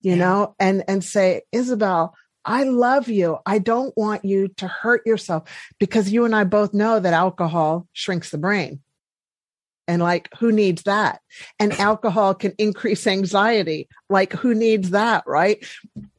you 0.00 0.12
yeah. 0.12 0.18
know, 0.18 0.54
and, 0.60 0.84
and 0.86 1.02
say, 1.02 1.42
Isabel, 1.50 2.14
I 2.44 2.64
love 2.64 3.08
you. 3.08 3.38
I 3.44 3.58
don't 3.58 3.96
want 3.96 4.24
you 4.24 4.48
to 4.58 4.68
hurt 4.68 5.04
yourself 5.06 5.48
because 5.78 6.12
you 6.12 6.24
and 6.24 6.34
I 6.34 6.44
both 6.44 6.72
know 6.72 7.00
that 7.00 7.12
alcohol 7.12 7.88
shrinks 7.92 8.30
the 8.30 8.38
brain. 8.38 8.80
And 9.88 10.00
like, 10.00 10.28
who 10.38 10.52
needs 10.52 10.84
that? 10.84 11.20
And 11.58 11.72
alcohol 11.74 12.34
can 12.34 12.52
increase 12.58 13.06
anxiety. 13.06 13.88
Like, 14.08 14.32
who 14.32 14.54
needs 14.54 14.90
that? 14.90 15.24
Right. 15.26 15.66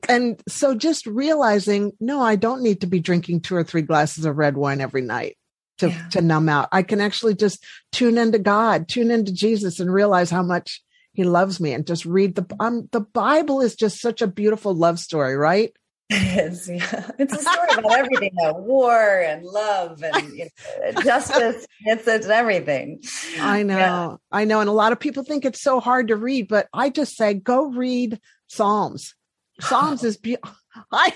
And 0.10 0.42
so 0.48 0.76
just 0.76 1.06
realizing, 1.06 1.94
no, 2.00 2.22
I 2.22 2.36
don't 2.36 2.62
need 2.62 2.82
to 2.82 2.88
be 2.88 3.00
drinking 3.00 3.42
two 3.42 3.56
or 3.56 3.64
three 3.64 3.82
glasses 3.82 4.26
of 4.26 4.38
red 4.38 4.58
wine 4.58 4.82
every 4.82 5.02
night 5.02 5.38
to, 5.78 5.90
yeah. 5.90 6.10
to 6.10 6.22
numb 6.22 6.50
out. 6.50 6.70
I 6.72 6.84
can 6.84 7.00
actually 7.00 7.36
just 7.36 7.64
tune 7.92 8.18
into 8.18 8.40
God, 8.40 8.88
tune 8.88 9.12
into 9.12 9.34
Jesus 9.34 9.80
and 9.80 9.92
realize 9.92 10.30
how 10.30 10.44
much 10.44 10.82
he 11.14 11.24
loves 11.24 11.60
me 11.60 11.74
and 11.74 11.88
just 11.88 12.06
read 12.06 12.36
the, 12.36 12.46
um, 12.60 12.90
the 12.92 13.02
Bible 13.02 13.62
is 13.62 13.76
just 13.76 14.02
such 14.02 14.22
a 14.22 14.28
beautiful 14.28 14.74
love 14.74 15.00
story, 15.00 15.38
right? 15.38 15.72
It 16.14 16.52
is, 16.52 16.70
yeah. 16.70 17.10
It's 17.18 17.34
a 17.34 17.40
story 17.40 17.68
about 17.78 17.98
everything 17.98 18.32
though 18.40 18.54
war 18.54 19.20
and 19.22 19.44
love 19.44 20.04
and 20.04 20.34
you 20.34 20.46
know, 20.46 21.02
justice. 21.02 21.66
It's, 21.86 22.08
it's 22.08 22.28
everything. 22.28 23.02
I 23.40 23.64
know. 23.64 23.78
Yeah. 23.78 24.16
I 24.32 24.46
know. 24.46 24.60
And 24.60 24.70
a 24.70 24.74
lot 24.74 24.92
of 24.92 25.00
people 25.00 25.24
think 25.24 25.46
it's 25.46 25.62
so 25.62 25.80
hard 25.80 26.10
to 26.10 26.16
read, 26.16 26.48
but 26.48 26.68
I 26.74 26.90
just 26.90 27.16
say 27.16 27.34
go 27.34 27.72
read 27.72 28.20
Psalms. 28.48 29.16
Psalms 29.60 30.04
is 30.04 30.18
beautiful. 30.18 30.56
I 30.92 31.14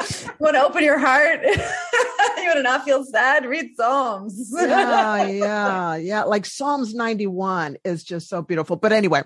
you 0.00 0.30
want 0.38 0.56
to 0.56 0.64
open 0.64 0.84
your 0.84 0.98
heart? 0.98 1.40
you 1.44 2.46
want 2.46 2.56
to 2.56 2.62
not 2.62 2.84
feel 2.84 3.04
sad? 3.04 3.46
Read 3.46 3.70
Psalms. 3.76 4.52
yeah, 4.54 5.26
yeah, 5.26 5.96
yeah. 5.96 6.24
Like 6.24 6.46
Psalms 6.46 6.94
91 6.94 7.78
is 7.84 8.04
just 8.04 8.28
so 8.28 8.42
beautiful. 8.42 8.76
But 8.76 8.92
anyway, 8.92 9.22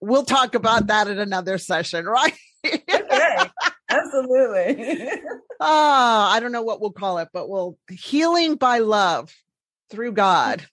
we'll 0.00 0.24
talk 0.24 0.54
about 0.54 0.88
that 0.88 1.08
in 1.08 1.18
another 1.18 1.58
session, 1.58 2.04
right? 2.04 2.34
okay. 2.64 3.36
Absolutely. 3.88 5.10
Ah, 5.58 6.34
I 6.34 6.40
don't 6.40 6.52
know 6.52 6.60
what 6.60 6.82
we'll 6.82 6.92
call 6.92 7.16
it, 7.16 7.28
but 7.32 7.48
we'll 7.48 7.78
healing 7.90 8.56
by 8.56 8.80
love 8.80 9.34
through 9.88 10.12
God. 10.12 10.66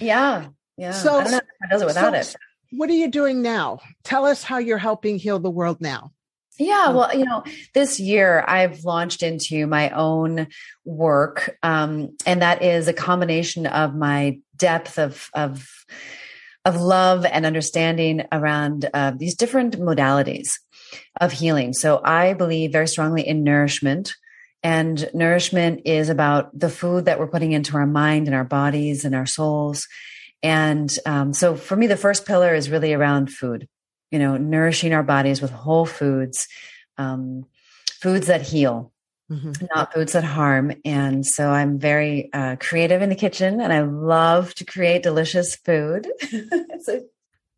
Yeah. 0.00 0.48
Yeah. 0.76 0.90
So 0.90 1.20
I 1.20 1.40
does 1.70 1.82
it 1.82 1.86
without 1.86 2.12
so, 2.12 2.18
it. 2.18 2.36
What 2.72 2.90
are 2.90 2.94
you 2.94 3.08
doing 3.08 3.40
now? 3.40 3.78
Tell 4.02 4.26
us 4.26 4.42
how 4.42 4.58
you're 4.58 4.78
helping 4.78 5.16
heal 5.16 5.38
the 5.38 5.48
world 5.48 5.80
now. 5.80 6.10
Yeah, 6.58 6.90
well, 6.90 7.16
you 7.16 7.24
know, 7.24 7.44
this 7.72 8.00
year 8.00 8.44
I've 8.48 8.84
launched 8.84 9.22
into 9.22 9.68
my 9.68 9.90
own 9.90 10.48
work, 10.84 11.56
um, 11.62 12.16
and 12.26 12.42
that 12.42 12.62
is 12.62 12.88
a 12.88 12.92
combination 12.92 13.66
of 13.66 13.94
my 13.94 14.40
depth 14.56 14.98
of 14.98 15.30
of 15.34 15.68
of 16.64 16.80
love 16.80 17.24
and 17.24 17.46
understanding 17.46 18.26
around 18.32 18.90
uh, 18.92 19.12
these 19.16 19.36
different 19.36 19.78
modalities. 19.78 20.58
Of 21.20 21.32
healing. 21.32 21.72
So 21.72 22.00
I 22.02 22.34
believe 22.34 22.72
very 22.72 22.88
strongly 22.88 23.26
in 23.26 23.44
nourishment. 23.44 24.14
And 24.62 25.08
nourishment 25.14 25.82
is 25.84 26.08
about 26.08 26.58
the 26.58 26.68
food 26.68 27.04
that 27.04 27.18
we're 27.18 27.28
putting 27.28 27.52
into 27.52 27.76
our 27.76 27.86
mind 27.86 28.26
and 28.26 28.34
our 28.34 28.44
bodies 28.44 29.04
and 29.04 29.14
our 29.14 29.26
souls. 29.26 29.86
And 30.42 30.92
um, 31.06 31.32
so 31.32 31.56
for 31.56 31.76
me, 31.76 31.86
the 31.86 31.96
first 31.96 32.26
pillar 32.26 32.54
is 32.54 32.70
really 32.70 32.92
around 32.92 33.30
food, 33.30 33.68
you 34.10 34.18
know, 34.18 34.36
nourishing 34.36 34.92
our 34.92 35.02
bodies 35.02 35.40
with 35.40 35.50
whole 35.50 35.86
foods, 35.86 36.48
um, 36.96 37.46
foods 38.00 38.26
that 38.28 38.42
heal, 38.42 38.92
mm-hmm. 39.30 39.52
not 39.74 39.92
foods 39.92 40.12
that 40.12 40.24
harm. 40.24 40.72
And 40.84 41.24
so 41.24 41.50
I'm 41.50 41.78
very 41.78 42.32
uh, 42.32 42.56
creative 42.58 43.02
in 43.02 43.08
the 43.08 43.16
kitchen 43.16 43.60
and 43.60 43.72
I 43.72 43.82
love 43.82 44.54
to 44.54 44.64
create 44.64 45.02
delicious 45.02 45.56
food. 45.56 46.08
it's 46.20 46.88
a 46.88 47.02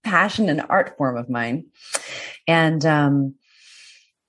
passion 0.03 0.49
and 0.49 0.63
art 0.69 0.97
form 0.97 1.17
of 1.17 1.29
mine. 1.29 1.67
And 2.47 2.85
um, 2.85 3.35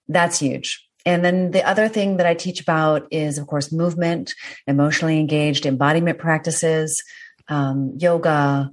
that's 0.07 0.39
huge. 0.39 0.87
And 1.05 1.25
then 1.25 1.51
the 1.51 1.67
other 1.67 1.87
thing 1.87 2.17
that 2.17 2.27
I 2.27 2.35
teach 2.35 2.61
about 2.61 3.07
is, 3.11 3.37
of 3.37 3.47
course, 3.47 3.71
movement, 3.71 4.35
emotionally 4.67 5.19
engaged 5.19 5.65
embodiment 5.65 6.19
practices, 6.19 7.03
um, 7.47 7.97
yoga. 7.97 8.71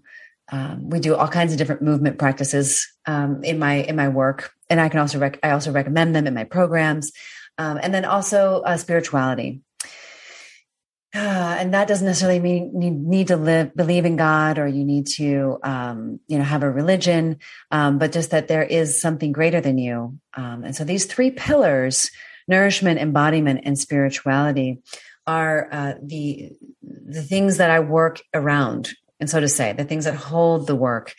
Um, 0.50 0.90
we 0.90 1.00
do 1.00 1.14
all 1.14 1.28
kinds 1.28 1.52
of 1.52 1.58
different 1.58 1.82
movement 1.82 2.18
practices 2.18 2.86
um, 3.06 3.42
in 3.44 3.58
my 3.58 3.76
in 3.76 3.96
my 3.96 4.08
work, 4.08 4.52
and 4.70 4.80
I 4.80 4.88
can 4.88 5.00
also 5.00 5.18
rec- 5.18 5.40
I 5.42 5.50
also 5.50 5.72
recommend 5.72 6.14
them 6.14 6.26
in 6.26 6.34
my 6.34 6.44
programs, 6.44 7.12
um, 7.58 7.78
and 7.82 7.94
then 7.94 8.04
also 8.04 8.62
uh, 8.62 8.76
spirituality. 8.76 9.62
Uh, 11.18 11.56
and 11.58 11.74
that 11.74 11.88
doesn't 11.88 12.06
necessarily 12.06 12.38
mean 12.38 12.80
you 12.80 12.92
need 12.92 13.26
to 13.26 13.36
live 13.36 13.74
believe 13.74 14.04
in 14.04 14.14
God 14.14 14.56
or 14.56 14.68
you 14.68 14.84
need 14.84 15.08
to 15.16 15.58
um, 15.64 16.20
you 16.28 16.38
know 16.38 16.44
have 16.44 16.62
a 16.62 16.70
religion, 16.70 17.38
um, 17.72 17.98
but 17.98 18.12
just 18.12 18.30
that 18.30 18.46
there 18.46 18.62
is 18.62 19.00
something 19.00 19.32
greater 19.32 19.60
than 19.60 19.78
you. 19.78 20.16
Um, 20.34 20.62
and 20.62 20.76
so 20.76 20.84
these 20.84 21.06
three 21.06 21.32
pillars: 21.32 22.12
nourishment, 22.46 23.00
embodiment, 23.00 23.62
and 23.64 23.76
spirituality 23.76 24.80
are 25.26 25.68
uh, 25.72 25.94
the 26.00 26.52
the 26.82 27.22
things 27.22 27.56
that 27.56 27.70
I 27.70 27.80
work 27.80 28.22
around, 28.32 28.90
and 29.18 29.28
so 29.28 29.40
to 29.40 29.48
say, 29.48 29.72
the 29.72 29.84
things 29.84 30.04
that 30.04 30.14
hold 30.14 30.68
the 30.68 30.76
work, 30.76 31.16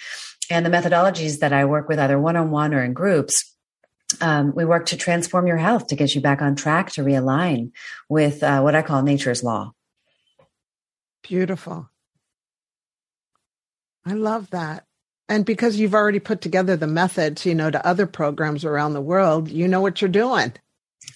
and 0.49 0.65
the 0.65 0.69
methodologies 0.69 1.39
that 1.39 1.51
I 1.51 1.65
work 1.65 1.89
with 1.89 1.99
either 1.99 2.17
one 2.17 2.37
on 2.37 2.51
one 2.51 2.73
or 2.73 2.85
in 2.85 2.93
groups 2.93 3.53
um, 4.21 4.53
we 4.55 4.63
work 4.65 4.87
to 4.87 4.97
transform 4.97 5.45
your 5.45 5.57
health 5.57 5.87
to 5.87 5.95
get 5.95 6.15
you 6.15 6.21
back 6.21 6.41
on 6.41 6.55
track 6.55 6.91
to 6.93 7.01
realign 7.01 7.71
with 8.07 8.41
uh, 8.43 8.61
what 8.61 8.75
I 8.75 8.81
call 8.81 9.03
nature's 9.03 9.43
law. 9.43 9.73
Beautiful. 11.23 11.89
I 14.05 14.13
love 14.13 14.49
that. 14.51 14.85
And 15.27 15.45
because 15.45 15.77
you've 15.77 15.93
already 15.93 16.19
put 16.19 16.41
together 16.41 16.75
the 16.75 16.87
methods, 16.87 17.45
you 17.45 17.53
know, 17.55 17.69
to 17.69 17.85
other 17.85 18.07
programs 18.07 18.65
around 18.65 18.93
the 18.93 19.01
world, 19.01 19.49
you 19.49 19.67
know 19.67 19.81
what 19.81 20.01
you're 20.01 20.09
doing. 20.09 20.53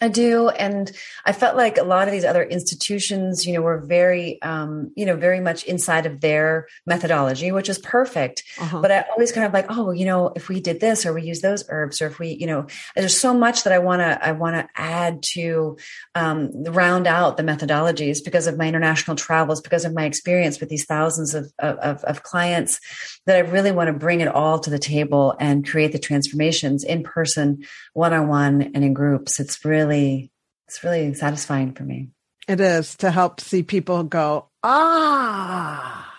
I 0.01 0.07
do. 0.09 0.49
And 0.49 0.91
I 1.25 1.31
felt 1.31 1.55
like 1.55 1.77
a 1.77 1.83
lot 1.83 2.07
of 2.07 2.11
these 2.11 2.25
other 2.25 2.43
institutions, 2.43 3.45
you 3.45 3.53
know, 3.53 3.61
were 3.61 3.79
very, 3.79 4.41
um, 4.41 4.91
you 4.95 5.05
know, 5.05 5.15
very 5.15 5.39
much 5.39 5.63
inside 5.63 6.05
of 6.05 6.19
their 6.19 6.67
methodology, 6.85 7.51
which 7.51 7.69
is 7.69 7.79
perfect. 7.79 8.43
Uh-huh. 8.59 8.81
But 8.81 8.91
I 8.91 9.05
always 9.11 9.31
kind 9.31 9.45
of 9.45 9.53
like, 9.53 9.67
oh, 9.69 9.91
you 9.91 10.05
know, 10.05 10.33
if 10.35 10.49
we 10.49 10.59
did 10.59 10.79
this 10.79 11.05
or 11.05 11.13
we 11.13 11.23
use 11.23 11.41
those 11.41 11.63
herbs 11.69 12.01
or 12.01 12.07
if 12.07 12.19
we, 12.19 12.29
you 12.29 12.47
know, 12.47 12.65
there's 12.95 13.17
so 13.17 13.33
much 13.33 13.63
that 13.63 13.73
I 13.73 13.79
want 13.79 14.01
to, 14.01 14.25
I 14.25 14.31
want 14.31 14.55
to 14.55 14.67
add 14.75 15.23
to 15.33 15.77
um, 16.15 16.51
round 16.63 17.07
out 17.07 17.37
the 17.37 17.43
methodologies 17.43 18.23
because 18.23 18.47
of 18.47 18.57
my 18.57 18.67
international 18.67 19.15
travels, 19.15 19.61
because 19.61 19.85
of 19.85 19.93
my 19.93 20.05
experience 20.05 20.59
with 20.59 20.69
these 20.69 20.85
thousands 20.85 21.33
of, 21.33 21.51
of, 21.59 22.03
of 22.03 22.23
clients 22.23 22.79
that 23.25 23.37
I 23.37 23.49
really 23.49 23.71
want 23.71 23.87
to 23.87 23.93
bring 23.93 24.21
it 24.21 24.27
all 24.27 24.59
to 24.59 24.69
the 24.69 24.79
table 24.79 25.35
and 25.39 25.67
create 25.67 25.91
the 25.91 25.99
transformations 25.99 26.83
in 26.83 27.03
person, 27.03 27.63
one 27.93 28.13
on 28.13 28.27
one 28.27 28.61
and 28.73 28.83
in 28.83 28.93
groups. 28.93 29.39
It's 29.39 29.63
really, 29.63 29.72
really 29.73 30.31
it's 30.67 30.83
really 30.83 31.13
satisfying 31.13 31.73
for 31.73 31.83
me. 31.83 32.09
It 32.47 32.59
is 32.59 32.95
to 32.97 33.11
help 33.11 33.39
see 33.39 33.63
people 33.63 34.03
go, 34.03 34.49
ah, 34.63 36.13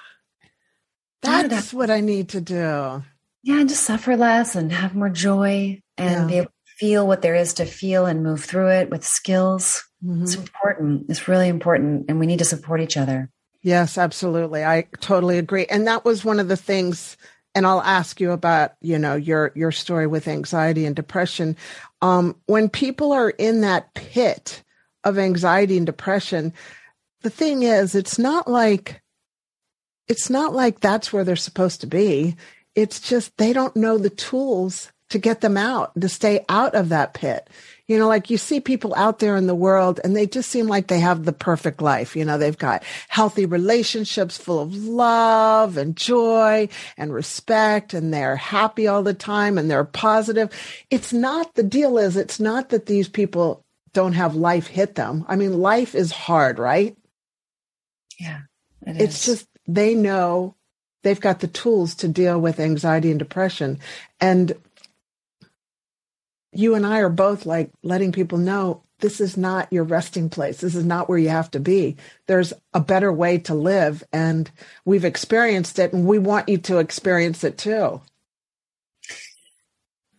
that's 1.22 1.72
what 1.72 1.90
I 1.90 2.00
need 2.00 2.30
to 2.30 2.40
do. 2.40 3.02
Yeah, 3.42 3.60
and 3.60 3.68
just 3.68 3.84
suffer 3.84 4.16
less 4.16 4.56
and 4.56 4.72
have 4.72 4.94
more 4.94 5.10
joy 5.10 5.80
and 5.96 6.20
yeah. 6.22 6.26
be 6.26 6.36
able 6.38 6.46
to 6.46 6.72
feel 6.78 7.06
what 7.06 7.22
there 7.22 7.34
is 7.34 7.54
to 7.54 7.66
feel 7.66 8.06
and 8.06 8.22
move 8.22 8.42
through 8.42 8.70
it 8.70 8.90
with 8.90 9.04
skills. 9.04 9.84
Mm-hmm. 10.04 10.22
It's 10.24 10.34
important. 10.34 11.06
It's 11.08 11.28
really 11.28 11.48
important. 11.48 12.06
And 12.08 12.18
we 12.18 12.26
need 12.26 12.38
to 12.38 12.44
support 12.44 12.80
each 12.80 12.96
other. 12.96 13.30
Yes, 13.62 13.98
absolutely. 13.98 14.64
I 14.64 14.86
totally 15.00 15.38
agree. 15.38 15.66
And 15.66 15.86
that 15.86 16.04
was 16.04 16.24
one 16.24 16.40
of 16.40 16.48
the 16.48 16.56
things 16.56 17.16
and 17.54 17.66
I'll 17.66 17.80
ask 17.80 18.20
you 18.20 18.32
about, 18.32 18.72
you 18.80 18.98
know, 18.98 19.14
your 19.14 19.52
your 19.54 19.70
story 19.70 20.06
with 20.06 20.26
anxiety 20.26 20.86
and 20.86 20.96
depression. 20.96 21.56
Um, 22.04 22.36
when 22.44 22.68
people 22.68 23.12
are 23.12 23.30
in 23.30 23.62
that 23.62 23.94
pit 23.94 24.62
of 25.04 25.18
anxiety 25.18 25.78
and 25.78 25.86
depression, 25.86 26.52
the 27.22 27.30
thing 27.30 27.62
is, 27.62 27.94
it's 27.94 28.18
not 28.18 28.46
like 28.46 29.00
it's 30.06 30.28
not 30.28 30.52
like 30.52 30.80
that's 30.80 31.14
where 31.14 31.24
they're 31.24 31.34
supposed 31.34 31.80
to 31.80 31.86
be. 31.86 32.36
It's 32.74 33.00
just 33.00 33.34
they 33.38 33.54
don't 33.54 33.74
know 33.74 33.96
the 33.96 34.10
tools 34.10 34.92
to 35.14 35.18
get 35.20 35.42
them 35.42 35.56
out, 35.56 35.92
to 36.00 36.08
stay 36.08 36.44
out 36.48 36.74
of 36.74 36.88
that 36.88 37.14
pit. 37.14 37.48
You 37.86 38.00
know, 38.00 38.08
like 38.08 38.30
you 38.30 38.36
see 38.36 38.58
people 38.58 38.92
out 38.96 39.20
there 39.20 39.36
in 39.36 39.46
the 39.46 39.54
world 39.54 40.00
and 40.02 40.16
they 40.16 40.26
just 40.26 40.50
seem 40.50 40.66
like 40.66 40.88
they 40.88 40.98
have 40.98 41.24
the 41.24 41.32
perfect 41.32 41.80
life. 41.80 42.16
You 42.16 42.24
know, 42.24 42.36
they've 42.36 42.58
got 42.58 42.82
healthy 43.06 43.46
relationships 43.46 44.36
full 44.36 44.58
of 44.58 44.74
love 44.74 45.76
and 45.76 45.96
joy 45.96 46.68
and 46.96 47.14
respect 47.14 47.94
and 47.94 48.12
they're 48.12 48.34
happy 48.34 48.88
all 48.88 49.04
the 49.04 49.14
time 49.14 49.56
and 49.56 49.70
they're 49.70 49.84
positive. 49.84 50.50
It's 50.90 51.12
not 51.12 51.54
the 51.54 51.62
deal 51.62 51.96
is 51.96 52.16
it's 52.16 52.40
not 52.40 52.70
that 52.70 52.86
these 52.86 53.08
people 53.08 53.64
don't 53.92 54.14
have 54.14 54.34
life 54.34 54.66
hit 54.66 54.96
them. 54.96 55.24
I 55.28 55.36
mean, 55.36 55.60
life 55.60 55.94
is 55.94 56.10
hard, 56.10 56.58
right? 56.58 56.96
Yeah. 58.18 58.40
It 58.84 59.00
it's 59.00 59.24
just 59.24 59.46
they 59.68 59.94
know 59.94 60.56
they've 61.04 61.20
got 61.20 61.38
the 61.38 61.46
tools 61.46 61.94
to 61.96 62.08
deal 62.08 62.40
with 62.40 62.58
anxiety 62.58 63.10
and 63.10 63.18
depression. 63.20 63.78
And 64.20 64.54
you 66.54 66.74
and 66.74 66.86
I 66.86 67.00
are 67.00 67.08
both 67.08 67.46
like 67.46 67.70
letting 67.82 68.12
people 68.12 68.38
know 68.38 68.82
this 69.00 69.20
is 69.20 69.36
not 69.36 69.72
your 69.72 69.84
resting 69.84 70.30
place. 70.30 70.60
This 70.60 70.74
is 70.74 70.84
not 70.84 71.08
where 71.08 71.18
you 71.18 71.28
have 71.28 71.50
to 71.52 71.60
be. 71.60 71.96
There's 72.26 72.52
a 72.72 72.80
better 72.80 73.12
way 73.12 73.38
to 73.38 73.54
live, 73.54 74.02
and 74.12 74.50
we've 74.84 75.04
experienced 75.04 75.78
it, 75.78 75.92
and 75.92 76.06
we 76.06 76.18
want 76.18 76.48
you 76.48 76.58
to 76.58 76.78
experience 76.78 77.44
it 77.44 77.58
too. 77.58 78.00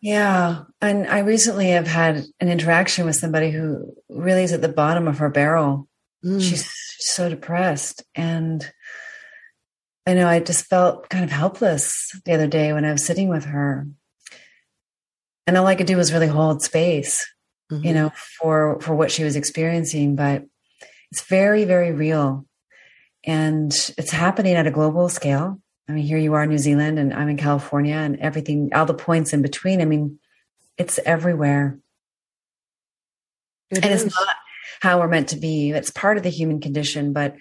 Yeah. 0.05 0.65
And 0.81 1.07
I 1.07 1.19
recently 1.19 1.69
have 1.69 1.87
had 1.87 2.25
an 2.39 2.47
interaction 2.47 3.07
with 3.07 3.15
somebody 3.15 3.49
who 3.49 3.91
really 4.07 4.43
is 4.43 4.53
at 4.53 4.61
the 4.61 4.69
bottom 4.69 5.07
of 5.07 5.17
her 5.17 5.29
barrel. 5.29 5.87
Mm. 6.23 6.39
She's 6.39 6.69
so 6.99 7.27
depressed. 7.27 8.03
And 8.13 8.69
I 10.05 10.13
know 10.13 10.27
I 10.27 10.41
just 10.41 10.67
felt 10.67 11.09
kind 11.09 11.23
of 11.23 11.31
helpless 11.31 12.11
the 12.23 12.33
other 12.33 12.45
day 12.45 12.71
when 12.71 12.85
I 12.85 12.91
was 12.91 13.03
sitting 13.03 13.29
with 13.29 13.45
her 13.45 13.87
and 15.47 15.57
all 15.57 15.67
I 15.67 15.75
could 15.75 15.87
do 15.87 15.97
was 15.97 16.13
really 16.13 16.27
hold 16.27 16.61
space, 16.61 17.25
mm-hmm. 17.71 17.85
you 17.85 17.93
know, 17.93 18.11
for 18.39 18.79
for 18.81 18.95
what 18.95 19.11
she 19.11 19.23
was 19.23 19.35
experiencing. 19.35 20.15
But 20.15 20.45
it's 21.11 21.23
very, 21.23 21.65
very 21.65 21.91
real, 21.91 22.45
and 23.23 23.71
it's 23.97 24.11
happening 24.11 24.55
at 24.55 24.67
a 24.67 24.71
global 24.71 25.09
scale. 25.09 25.59
I 25.87 25.91
mean, 25.91 26.03
here 26.03 26.17
you 26.17 26.33
are 26.33 26.43
in 26.43 26.49
New 26.49 26.57
Zealand, 26.57 26.97
and 26.97 27.13
I'm 27.13 27.29
in 27.29 27.37
California, 27.37 27.95
and 27.95 28.19
everything, 28.19 28.71
all 28.73 28.85
the 28.85 28.93
points 28.93 29.33
in 29.33 29.41
between. 29.41 29.81
I 29.81 29.85
mean, 29.85 30.19
it's 30.77 30.99
everywhere, 31.05 31.79
it 33.69 33.83
and 33.83 33.93
is. 33.93 34.03
it's 34.03 34.15
not 34.15 34.35
how 34.81 34.99
we're 34.99 35.07
meant 35.07 35.29
to 35.29 35.37
be. 35.37 35.71
It's 35.71 35.91
part 35.91 36.17
of 36.17 36.23
the 36.23 36.29
human 36.29 36.59
condition, 36.59 37.13
but 37.13 37.35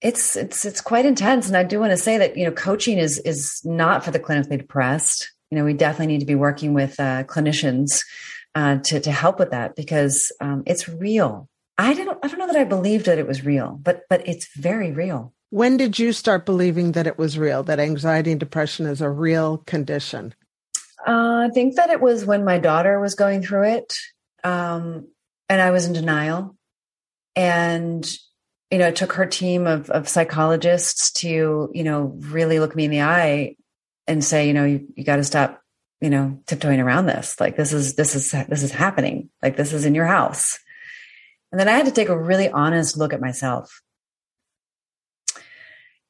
it's 0.00 0.36
it's 0.36 0.64
it's 0.64 0.80
quite 0.80 1.04
intense. 1.06 1.48
And 1.48 1.56
I 1.56 1.64
do 1.64 1.80
want 1.80 1.90
to 1.90 1.96
say 1.96 2.16
that 2.18 2.36
you 2.36 2.44
know, 2.44 2.52
coaching 2.52 2.98
is 2.98 3.18
is 3.18 3.60
not 3.64 4.04
for 4.04 4.10
the 4.10 4.20
clinically 4.20 4.58
depressed 4.58 5.30
you 5.50 5.58
know, 5.58 5.64
we 5.64 5.74
definitely 5.74 6.14
need 6.14 6.20
to 6.20 6.26
be 6.26 6.34
working 6.34 6.74
with 6.74 6.98
uh, 6.98 7.24
clinicians 7.24 8.02
uh, 8.54 8.78
to 8.84 9.00
to 9.00 9.12
help 9.12 9.38
with 9.38 9.50
that 9.50 9.76
because 9.76 10.32
um, 10.40 10.62
it's 10.66 10.88
real. 10.88 11.48
I 11.78 11.94
don't 11.94 12.18
I 12.22 12.28
don't 12.28 12.38
know 12.38 12.46
that 12.46 12.56
I 12.56 12.64
believed 12.64 13.06
that 13.06 13.18
it 13.18 13.26
was 13.26 13.44
real, 13.44 13.78
but 13.82 14.02
but 14.08 14.26
it's 14.26 14.48
very 14.56 14.92
real. 14.92 15.32
When 15.50 15.76
did 15.76 15.98
you 15.98 16.12
start 16.12 16.46
believing 16.46 16.92
that 16.92 17.06
it 17.06 17.18
was 17.18 17.38
real? 17.38 17.62
That 17.62 17.78
anxiety 17.78 18.32
and 18.32 18.40
depression 18.40 18.86
is 18.86 19.00
a 19.00 19.10
real 19.10 19.58
condition? 19.58 20.34
Uh, 21.06 21.46
I 21.46 21.50
think 21.54 21.76
that 21.76 21.90
it 21.90 22.00
was 22.00 22.24
when 22.24 22.44
my 22.44 22.58
daughter 22.58 22.98
was 22.98 23.14
going 23.14 23.42
through 23.42 23.64
it, 23.64 23.94
um, 24.42 25.06
and 25.48 25.60
I 25.60 25.70
was 25.70 25.86
in 25.86 25.92
denial, 25.92 26.56
and 27.36 28.04
you 28.70 28.78
know, 28.78 28.88
it 28.88 28.96
took 28.96 29.12
her 29.12 29.26
team 29.26 29.66
of 29.66 29.90
of 29.90 30.08
psychologists 30.08 31.12
to 31.20 31.70
you 31.72 31.84
know 31.84 32.16
really 32.18 32.58
look 32.58 32.74
me 32.74 32.86
in 32.86 32.90
the 32.90 33.02
eye 33.02 33.54
and 34.06 34.24
say, 34.24 34.46
you 34.46 34.54
know, 34.54 34.64
you, 34.64 34.86
you 34.94 35.04
got 35.04 35.16
to 35.16 35.24
stop, 35.24 35.62
you 36.00 36.10
know, 36.10 36.40
tiptoeing 36.46 36.80
around 36.80 37.06
this. 37.06 37.40
Like 37.40 37.56
this 37.56 37.72
is, 37.72 37.94
this 37.96 38.14
is, 38.14 38.30
this 38.30 38.62
is 38.62 38.70
happening. 38.70 39.30
Like 39.42 39.56
this 39.56 39.72
is 39.72 39.84
in 39.84 39.94
your 39.94 40.06
house. 40.06 40.58
And 41.50 41.60
then 41.60 41.68
I 41.68 41.72
had 41.72 41.86
to 41.86 41.92
take 41.92 42.08
a 42.08 42.18
really 42.18 42.50
honest 42.50 42.96
look 42.96 43.12
at 43.12 43.20
myself 43.20 43.82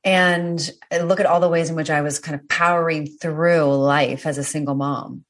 and 0.05 0.71
look 1.03 1.21
at 1.21 1.27
all 1.27 1.41
the 1.41 1.49
ways 1.49 1.69
in 1.69 1.77
which 1.77 1.91
I 1.91 2.01
was 2.01 2.19
kind 2.19 2.35
of 2.39 2.49
powering 2.49 3.07
through 3.07 3.77
life 3.77 4.25
as 4.27 4.39
a 4.39 4.45
single 4.45 4.75
mom. 4.75 5.25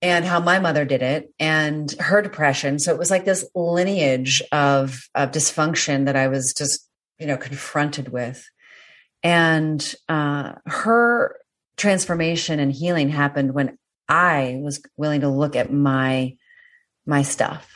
and 0.00 0.24
how 0.24 0.40
my 0.40 0.58
mother 0.58 0.84
did 0.84 1.02
it 1.02 1.32
and 1.38 1.90
her 1.98 2.22
depression. 2.22 2.78
So 2.78 2.92
it 2.92 2.98
was 2.98 3.10
like 3.10 3.24
this 3.24 3.48
lineage 3.54 4.42
of, 4.52 5.08
of 5.14 5.32
dysfunction 5.32 6.06
that 6.06 6.16
I 6.16 6.28
was 6.28 6.54
just, 6.54 6.88
you 7.18 7.26
know, 7.26 7.36
confronted 7.36 8.10
with. 8.10 8.48
And 9.24 9.94
uh, 10.08 10.52
her 10.66 11.36
transformation 11.78 12.60
and 12.60 12.72
healing 12.72 13.08
happened 13.08 13.54
when 13.54 13.78
I 14.08 14.58
was 14.60 14.82
willing 14.96 15.22
to 15.22 15.28
look 15.28 15.56
at 15.56 15.72
my 15.72 16.36
my 17.06 17.22
stuff. 17.22 17.74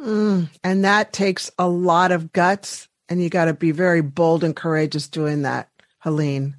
Mm, 0.00 0.48
and 0.62 0.84
that 0.84 1.12
takes 1.12 1.50
a 1.58 1.68
lot 1.68 2.12
of 2.12 2.32
guts, 2.32 2.88
and 3.08 3.22
you 3.22 3.30
got 3.30 3.46
to 3.46 3.54
be 3.54 3.70
very 3.70 4.02
bold 4.02 4.44
and 4.44 4.54
courageous 4.54 5.08
doing 5.08 5.42
that, 5.42 5.68
Helene. 6.00 6.56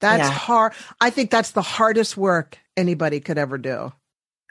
That's 0.00 0.28
yeah. 0.28 0.30
hard. 0.30 0.72
I 1.00 1.10
think 1.10 1.30
that's 1.30 1.52
the 1.52 1.62
hardest 1.62 2.16
work 2.16 2.58
anybody 2.76 3.20
could 3.20 3.38
ever 3.38 3.58
do. 3.58 3.92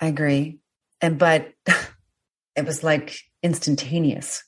I 0.01 0.07
agree. 0.07 0.59
And 1.01 1.17
but 1.17 1.53
it 2.55 2.65
was 2.65 2.83
like 2.83 3.17
instantaneous. 3.43 4.43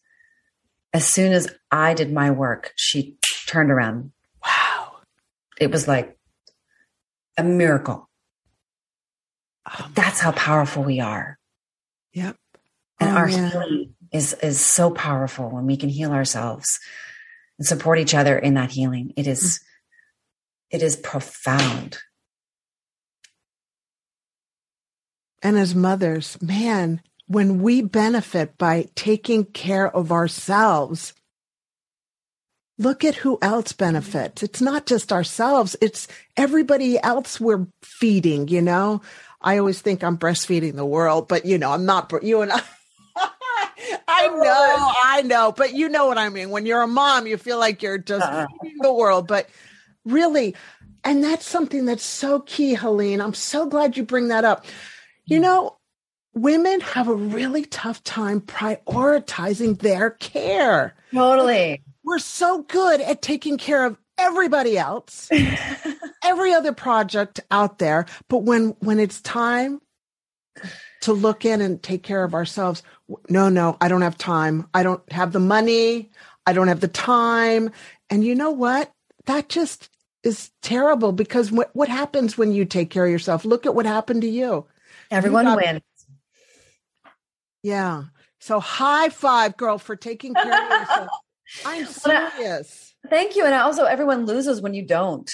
As 0.93 1.05
soon 1.07 1.33
as 1.33 1.47
I 1.71 1.93
did 1.93 2.11
my 2.11 2.31
work, 2.31 2.73
she 2.75 3.17
turned 3.47 3.71
around. 3.71 4.11
Wow. 4.43 4.93
It 5.59 5.71
was 5.71 5.87
like 5.87 6.16
a 7.37 7.43
miracle. 7.43 8.09
Oh 9.67 9.89
That's 9.93 10.19
how 10.19 10.31
powerful 10.31 10.83
we 10.83 10.99
are. 10.99 11.37
Yep. 12.13 12.35
And 12.99 13.09
oh, 13.11 13.13
our 13.13 13.27
man. 13.27 13.51
healing 13.51 13.95
is 14.11 14.33
is 14.33 14.59
so 14.59 14.91
powerful 14.91 15.49
when 15.49 15.65
we 15.65 15.77
can 15.77 15.89
heal 15.89 16.11
ourselves 16.11 16.79
and 17.59 17.67
support 17.67 17.99
each 17.99 18.15
other 18.15 18.37
in 18.37 18.55
that 18.55 18.71
healing. 18.71 19.13
It 19.15 19.27
is 19.27 19.43
mm-hmm 19.43 19.63
it 20.69 20.83
is 20.83 20.95
profound. 20.95 21.99
And 25.41 25.57
as 25.57 25.75
mothers, 25.75 26.37
man, 26.41 27.01
when 27.27 27.61
we 27.61 27.81
benefit 27.81 28.57
by 28.57 28.87
taking 28.95 29.45
care 29.45 29.93
of 29.95 30.11
ourselves, 30.11 31.13
look 32.77 33.03
at 33.03 33.15
who 33.15 33.37
else 33.41 33.71
benefits. 33.71 34.43
It's 34.43 34.61
not 34.61 34.85
just 34.85 35.11
ourselves, 35.11 35.75
it's 35.81 36.07
everybody 36.35 36.99
else 37.01 37.39
we're 37.39 37.67
feeding, 37.81 38.47
you 38.47 38.61
know? 38.61 39.01
I 39.41 39.57
always 39.57 39.81
think 39.81 40.03
I'm 40.03 40.17
breastfeeding 40.17 40.75
the 40.75 40.85
world, 40.85 41.27
but 41.27 41.45
you 41.45 41.57
know, 41.57 41.71
I'm 41.71 41.85
not, 41.85 42.11
you 42.23 42.41
and 42.41 42.51
I. 42.55 42.61
I 44.07 44.27
know, 44.27 44.91
I 45.03 45.21
know, 45.23 45.51
but 45.51 45.73
you 45.73 45.89
know 45.89 46.07
what 46.07 46.17
I 46.17 46.29
mean. 46.29 46.49
When 46.49 46.65
you're 46.65 46.81
a 46.81 46.87
mom, 46.87 47.27
you 47.27 47.37
feel 47.37 47.59
like 47.59 47.81
you're 47.81 47.97
just 47.97 48.25
uh-uh. 48.25 48.47
feeding 48.61 48.79
the 48.81 48.93
world, 48.93 49.27
but 49.27 49.49
really, 50.05 50.55
and 51.03 51.23
that's 51.23 51.45
something 51.45 51.85
that's 51.85 52.03
so 52.03 52.39
key, 52.41 52.73
Helene. 52.73 53.21
I'm 53.21 53.33
so 53.33 53.67
glad 53.67 53.95
you 53.95 54.03
bring 54.03 54.29
that 54.29 54.45
up. 54.45 54.65
You 55.25 55.39
know, 55.39 55.77
women 56.33 56.79
have 56.81 57.07
a 57.07 57.15
really 57.15 57.65
tough 57.65 58.03
time 58.03 58.41
prioritizing 58.41 59.79
their 59.79 60.11
care. 60.11 60.95
Totally. 61.13 61.83
We're 62.07 62.19
so 62.19 62.61
good 62.61 63.01
at 63.01 63.21
taking 63.21 63.57
care 63.57 63.85
of 63.85 63.97
everybody 64.17 64.77
else, 64.77 65.29
every 66.23 66.53
other 66.53 66.71
project 66.71 67.41
out 67.51 67.79
there, 67.79 68.05
but 68.29 68.43
when 68.43 68.69
when 68.79 68.97
it's 68.97 69.19
time 69.19 69.81
to 71.01 71.11
look 71.11 71.43
in 71.43 71.59
and 71.59 71.83
take 71.83 72.03
care 72.03 72.23
of 72.23 72.33
ourselves, 72.33 72.81
no, 73.27 73.49
no, 73.49 73.75
I 73.81 73.89
don't 73.89 74.03
have 74.03 74.17
time. 74.17 74.69
I 74.73 74.83
don't 74.83 75.11
have 75.11 75.33
the 75.33 75.41
money. 75.41 76.09
I 76.45 76.53
don't 76.53 76.69
have 76.69 76.79
the 76.79 76.87
time. 76.87 77.71
And 78.09 78.23
you 78.23 78.35
know 78.35 78.51
what? 78.51 78.89
That 79.25 79.49
just 79.49 79.89
is 80.23 80.49
terrible 80.61 81.11
because 81.11 81.51
what, 81.51 81.75
what 81.75 81.89
happens 81.89 82.37
when 82.37 82.53
you 82.53 82.63
take 82.63 82.89
care 82.89 83.03
of 83.03 83.11
yourself? 83.11 83.43
Look 83.43 83.65
at 83.65 83.75
what 83.75 83.85
happened 83.85 84.21
to 84.21 84.29
you. 84.29 84.65
Everyone 85.11 85.45
you 85.45 85.51
got, 85.51 85.61
wins. 85.61 85.81
Yeah. 87.63 88.03
So 88.39 88.61
high 88.61 89.09
five, 89.09 89.57
girl, 89.57 89.77
for 89.77 89.97
taking 89.97 90.33
care 90.33 90.43
of 90.43 90.69
yourself. 90.69 91.09
I'm 91.65 91.85
serious. 91.87 92.95
Thank 93.09 93.35
you. 93.35 93.45
And 93.45 93.53
also 93.53 93.85
everyone 93.85 94.25
loses 94.25 94.61
when 94.61 94.73
you 94.73 94.85
don't. 94.85 95.31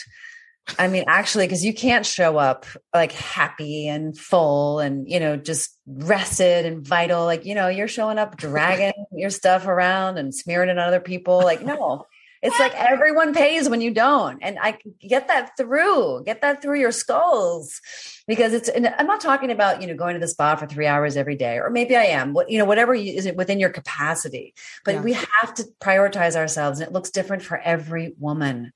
I 0.80 0.88
mean, 0.88 1.04
actually, 1.08 1.45
because 1.45 1.65
you 1.65 1.73
can't 1.73 2.06
show 2.06 2.38
up 2.38 2.65
like 2.93 3.12
happy 3.12 3.88
and 3.88 4.17
full 4.17 4.80
and, 4.80 5.10
you 5.10 5.19
know, 5.19 5.36
just 5.36 5.78
rested 5.86 6.65
and 6.65 6.88
vital. 6.88 7.26
Like, 7.26 7.45
you 7.45 7.54
know, 7.54 7.67
you're 7.67 7.89
showing 7.89 8.17
up 8.17 8.38
dragging 8.38 8.93
your 9.12 9.30
stuff 9.30 9.67
around 9.67 10.17
and 10.17 10.34
smearing 10.34 10.69
it 10.69 10.78
on 10.78 10.88
other 10.88 11.02
people. 11.02 11.39
Like, 11.39 11.65
no, 11.65 12.06
it's 12.43 12.60
like 12.60 12.75
everyone 12.75 13.34
pays 13.34 13.69
when 13.69 13.79
you 13.79 13.91
don't. 13.91 14.43
And 14.43 14.60
I 14.60 14.77
get 14.99 15.29
that 15.29 15.56
through, 15.56 16.23
get 16.25 16.41
that 16.41 16.62
through 16.62 16.79
your 16.79 16.91
skulls 16.91 17.79
because 18.27 18.53
it's, 18.53 18.69
I'm 18.75 19.08
not 19.08 19.21
talking 19.21 19.49
about, 19.49 19.82
you 19.82 19.88
know, 19.88 19.95
going 19.95 20.13
to 20.15 20.19
the 20.19 20.27
spa 20.27 20.58
for 20.58 20.67
three 20.67 20.86
hours 20.86 21.15
every 21.15 21.38
day, 21.38 21.58
or 21.58 21.69
maybe 21.69 21.95
I 21.95 22.03
am, 22.03 22.34
what, 22.34 22.51
you 22.51 22.58
know, 22.58 22.65
whatever 22.65 22.93
you, 22.93 23.13
is 23.13 23.25
it 23.25 23.38
within 23.38 23.62
your 23.62 23.69
capacity, 23.69 24.53
but 24.84 24.95
yeah. 24.95 25.01
we 25.01 25.13
have 25.13 25.53
to 25.56 25.63
prioritize 25.82 26.36
ourselves 26.36 26.79
and 26.79 26.88
it 26.89 26.93
looks 26.93 27.12
different 27.12 27.43
for 27.43 27.58
every 27.58 28.13
woman. 28.19 28.73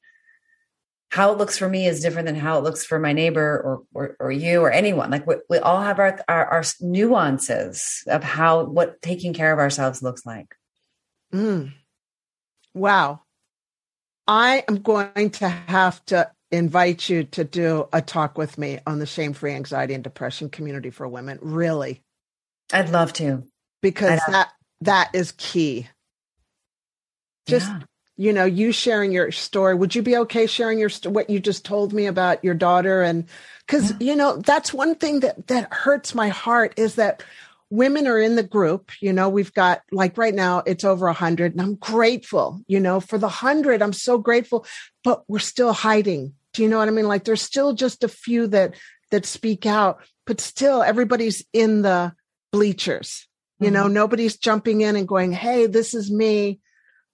How 1.10 1.34
it 1.34 1.38
looks 1.38 1.58
for 1.58 1.68
me 1.68 1.88
is 1.88 2.02
different 2.02 2.26
than 2.26 2.36
how 2.36 2.58
it 2.58 2.64
looks 2.64 2.86
for 2.86 3.00
my 3.00 3.12
neighbor 3.12 3.42
or, 3.42 3.82
or, 3.94 4.16
or 4.20 4.32
you 4.32 4.62
or 4.62 4.72
anyone. 4.72 5.12
Like 5.12 5.28
we, 5.28 5.36
we 5.50 5.58
all 5.58 5.82
have 5.82 6.00
our, 6.00 6.22
our, 6.30 6.46
our 6.46 6.64
nuances 6.80 8.04
of 8.08 8.24
how, 8.24 8.64
what 8.64 9.02
taking 9.02 9.34
care 9.34 9.52
of 9.52 9.60
ourselves 9.60 10.02
looks 10.02 10.26
like. 10.26 10.56
Mm. 11.34 11.74
Wow. 12.74 13.22
I 14.28 14.64
am 14.68 14.82
going 14.82 15.32
to 15.32 15.48
have 15.48 16.04
to 16.08 16.30
invite 16.52 17.10
you 17.10 17.24
to 17.24 17.44
do 17.44 17.88
a 17.92 18.02
talk 18.02 18.38
with 18.38 18.58
me 18.58 18.80
on 18.86 19.00
the 19.00 19.06
shame 19.06 19.34
free 19.34 19.54
anxiety 19.54 19.94
and 19.94 20.04
depression 20.04 20.50
community 20.50 20.90
for 20.90 21.08
women. 21.08 21.40
Really. 21.42 22.02
I'd 22.72 22.90
love 22.90 23.14
to. 23.14 23.44
Because 23.82 24.20
that 24.28 24.50
that 24.82 25.10
is 25.14 25.34
key. 25.38 25.88
Just 27.48 27.68
yeah. 27.68 27.80
you 28.18 28.34
know, 28.34 28.46
you 28.46 28.72
sharing 28.72 29.12
your 29.12 29.32
story. 29.32 29.76
Would 29.76 29.96
you 29.96 30.02
be 30.02 30.18
okay 30.18 30.48
sharing 30.48 30.80
your 30.80 30.90
what 31.06 31.30
you 31.30 31.40
just 31.40 31.64
told 31.64 31.94
me 31.94 32.08
about 32.08 32.44
your 32.44 32.54
daughter 32.54 33.04
and 33.04 33.26
cuz 33.68 33.92
yeah. 33.92 33.98
you 34.00 34.16
know, 34.16 34.38
that's 34.38 34.74
one 34.74 34.96
thing 34.96 35.22
that 35.22 35.48
that 35.48 35.72
hurts 35.72 36.16
my 36.16 36.30
heart 36.30 36.74
is 36.78 36.96
that 36.96 37.24
women 37.70 38.08
are 38.08 38.20
in 38.20 38.36
the 38.36 38.44
group 38.44 38.92
you 39.02 39.12
know 39.12 39.28
we've 39.28 39.54
got 39.54 39.82
like 39.92 40.18
right 40.18 40.34
now 40.34 40.64
it's 40.66 40.84
over 40.84 41.08
a 41.08 41.14
hundred 41.14 41.52
and 41.52 41.62
i'm 41.62 41.76
grateful 41.76 42.62
you 42.68 42.80
know 42.80 43.00
for 43.00 43.18
the 43.18 43.28
hundred 43.28 43.82
i'm 43.82 43.94
so 43.94 44.18
grateful 44.18 44.66
but 45.04 45.24
we're 45.28 45.40
still 45.40 45.74
hiding 45.74 46.34
do 46.54 46.64
you 46.64 46.70
know 46.70 46.78
what 46.80 46.88
i 46.88 46.92
mean? 46.92 47.08
Like 47.08 47.24
there's 47.24 47.42
still 47.42 47.74
just 47.74 48.04
a 48.04 48.08
few 48.08 48.48
that 48.48 48.76
that 49.12 49.26
speak 49.26 49.66
out 49.66 50.02
but 50.26 50.42
still 50.42 50.82
everybody's 50.82 51.46
in 51.54 51.82
the 51.82 52.14
bleachers 52.52 53.28
you 53.60 53.68
mm-hmm. 53.68 53.76
know 53.76 53.88
nobody's 53.88 54.38
jumping 54.38 54.82
in 54.82 54.96
and 54.96 55.08
going 55.08 55.32
hey 55.32 55.68
this 55.68 55.94
is 55.94 56.10
me 56.10 56.60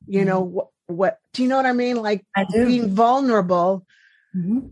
you 0.05 0.19
mm-hmm. 0.19 0.29
know 0.29 0.41
what, 0.41 0.67
what 0.87 1.19
do 1.33 1.41
you 1.41 1.49
know 1.49 1.57
what 1.57 1.65
i 1.65 1.73
mean? 1.73 1.97
Like 1.97 2.25
being 2.51 2.93
vulnerable 2.93 3.85
mm-hmm. 4.35 4.67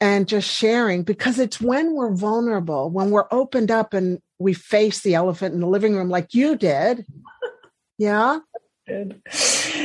and 0.00 0.28
just 0.28 0.48
sharing 0.48 1.02
because 1.02 1.38
it's 1.38 1.60
when 1.60 1.94
we're 1.94 2.14
vulnerable, 2.14 2.90
when 2.90 3.10
we're 3.10 3.28
opened 3.30 3.70
up 3.70 3.94
and 3.94 4.20
we 4.38 4.52
face 4.52 5.00
the 5.02 5.14
elephant 5.14 5.54
in 5.54 5.60
the 5.60 5.66
living 5.66 5.96
room 5.96 6.08
like 6.08 6.34
you 6.34 6.56
did. 6.56 7.06
Yeah. 7.98 8.40
Good. 8.86 9.22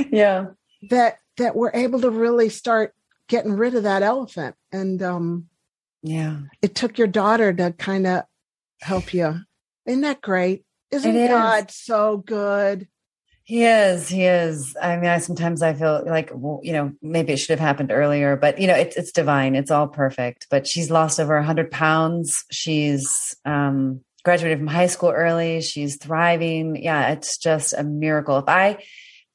Yeah. 0.09 0.47
That 0.89 1.19
that 1.37 1.55
we're 1.55 1.71
able 1.73 2.01
to 2.01 2.09
really 2.09 2.49
start 2.49 2.93
getting 3.27 3.53
rid 3.53 3.75
of 3.75 3.83
that 3.83 4.03
elephant. 4.03 4.55
And 4.71 5.01
um 5.01 5.47
yeah. 6.01 6.37
It 6.61 6.75
took 6.75 6.97
your 6.97 7.07
daughter 7.07 7.53
to 7.53 7.71
kind 7.73 8.07
of 8.07 8.23
help 8.81 9.13
you. 9.13 9.41
Isn't 9.85 10.01
that 10.01 10.21
great? 10.21 10.65
Isn't 10.91 11.15
is. 11.15 11.29
God 11.29 11.71
so 11.71 12.17
good? 12.17 12.87
He 13.43 13.63
is. 13.63 14.07
He 14.07 14.25
is. 14.25 14.77
I 14.79 14.95
mean, 14.97 15.09
I 15.09 15.17
sometimes 15.17 15.63
I 15.63 15.73
feel 15.73 16.03
like, 16.05 16.29
well, 16.33 16.59
you 16.61 16.71
know, 16.71 16.93
maybe 17.01 17.33
it 17.33 17.37
should 17.37 17.57
have 17.57 17.59
happened 17.59 17.91
earlier, 17.91 18.35
but 18.35 18.59
you 18.59 18.67
know, 18.67 18.75
it's 18.75 18.95
it's 18.95 19.11
divine. 19.11 19.55
It's 19.55 19.71
all 19.71 19.87
perfect. 19.87 20.47
But 20.51 20.67
she's 20.67 20.91
lost 20.91 21.19
over 21.19 21.35
a 21.35 21.43
hundred 21.43 21.71
pounds. 21.71 22.45
She's 22.51 23.35
um, 23.45 24.01
graduated 24.23 24.59
from 24.59 24.67
high 24.67 24.87
school 24.87 25.09
early. 25.09 25.61
She's 25.61 25.97
thriving. 25.97 26.81
Yeah, 26.81 27.11
it's 27.11 27.37
just 27.37 27.73
a 27.73 27.83
miracle. 27.83 28.37
If 28.37 28.47
I 28.47 28.83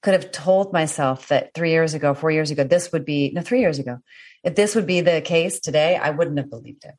could 0.03 0.15
have 0.15 0.33
told 0.33 0.73
myself 0.73 1.29
that 1.29 1.55
three 1.55 1.71
years 1.71 1.95
ago, 1.95 2.15
four 2.15 2.31
years 2.31 2.51
ago, 2.51 2.65
this 2.65 2.93
would 2.93 3.05
be 3.05 3.31
no, 3.35 3.41
three 3.41 3.61
years 3.61 3.79
ago, 3.79 3.99
if 4.43 4.55
this 4.55 4.75
would 4.75 4.87
be 4.87 5.01
the 5.01 5.21
case 5.21 5.61
today, 5.61 5.97
I 5.97 6.11
wouldn't 6.11 6.39
have 6.39 6.51
believed 6.51 6.85
it. 6.85 6.95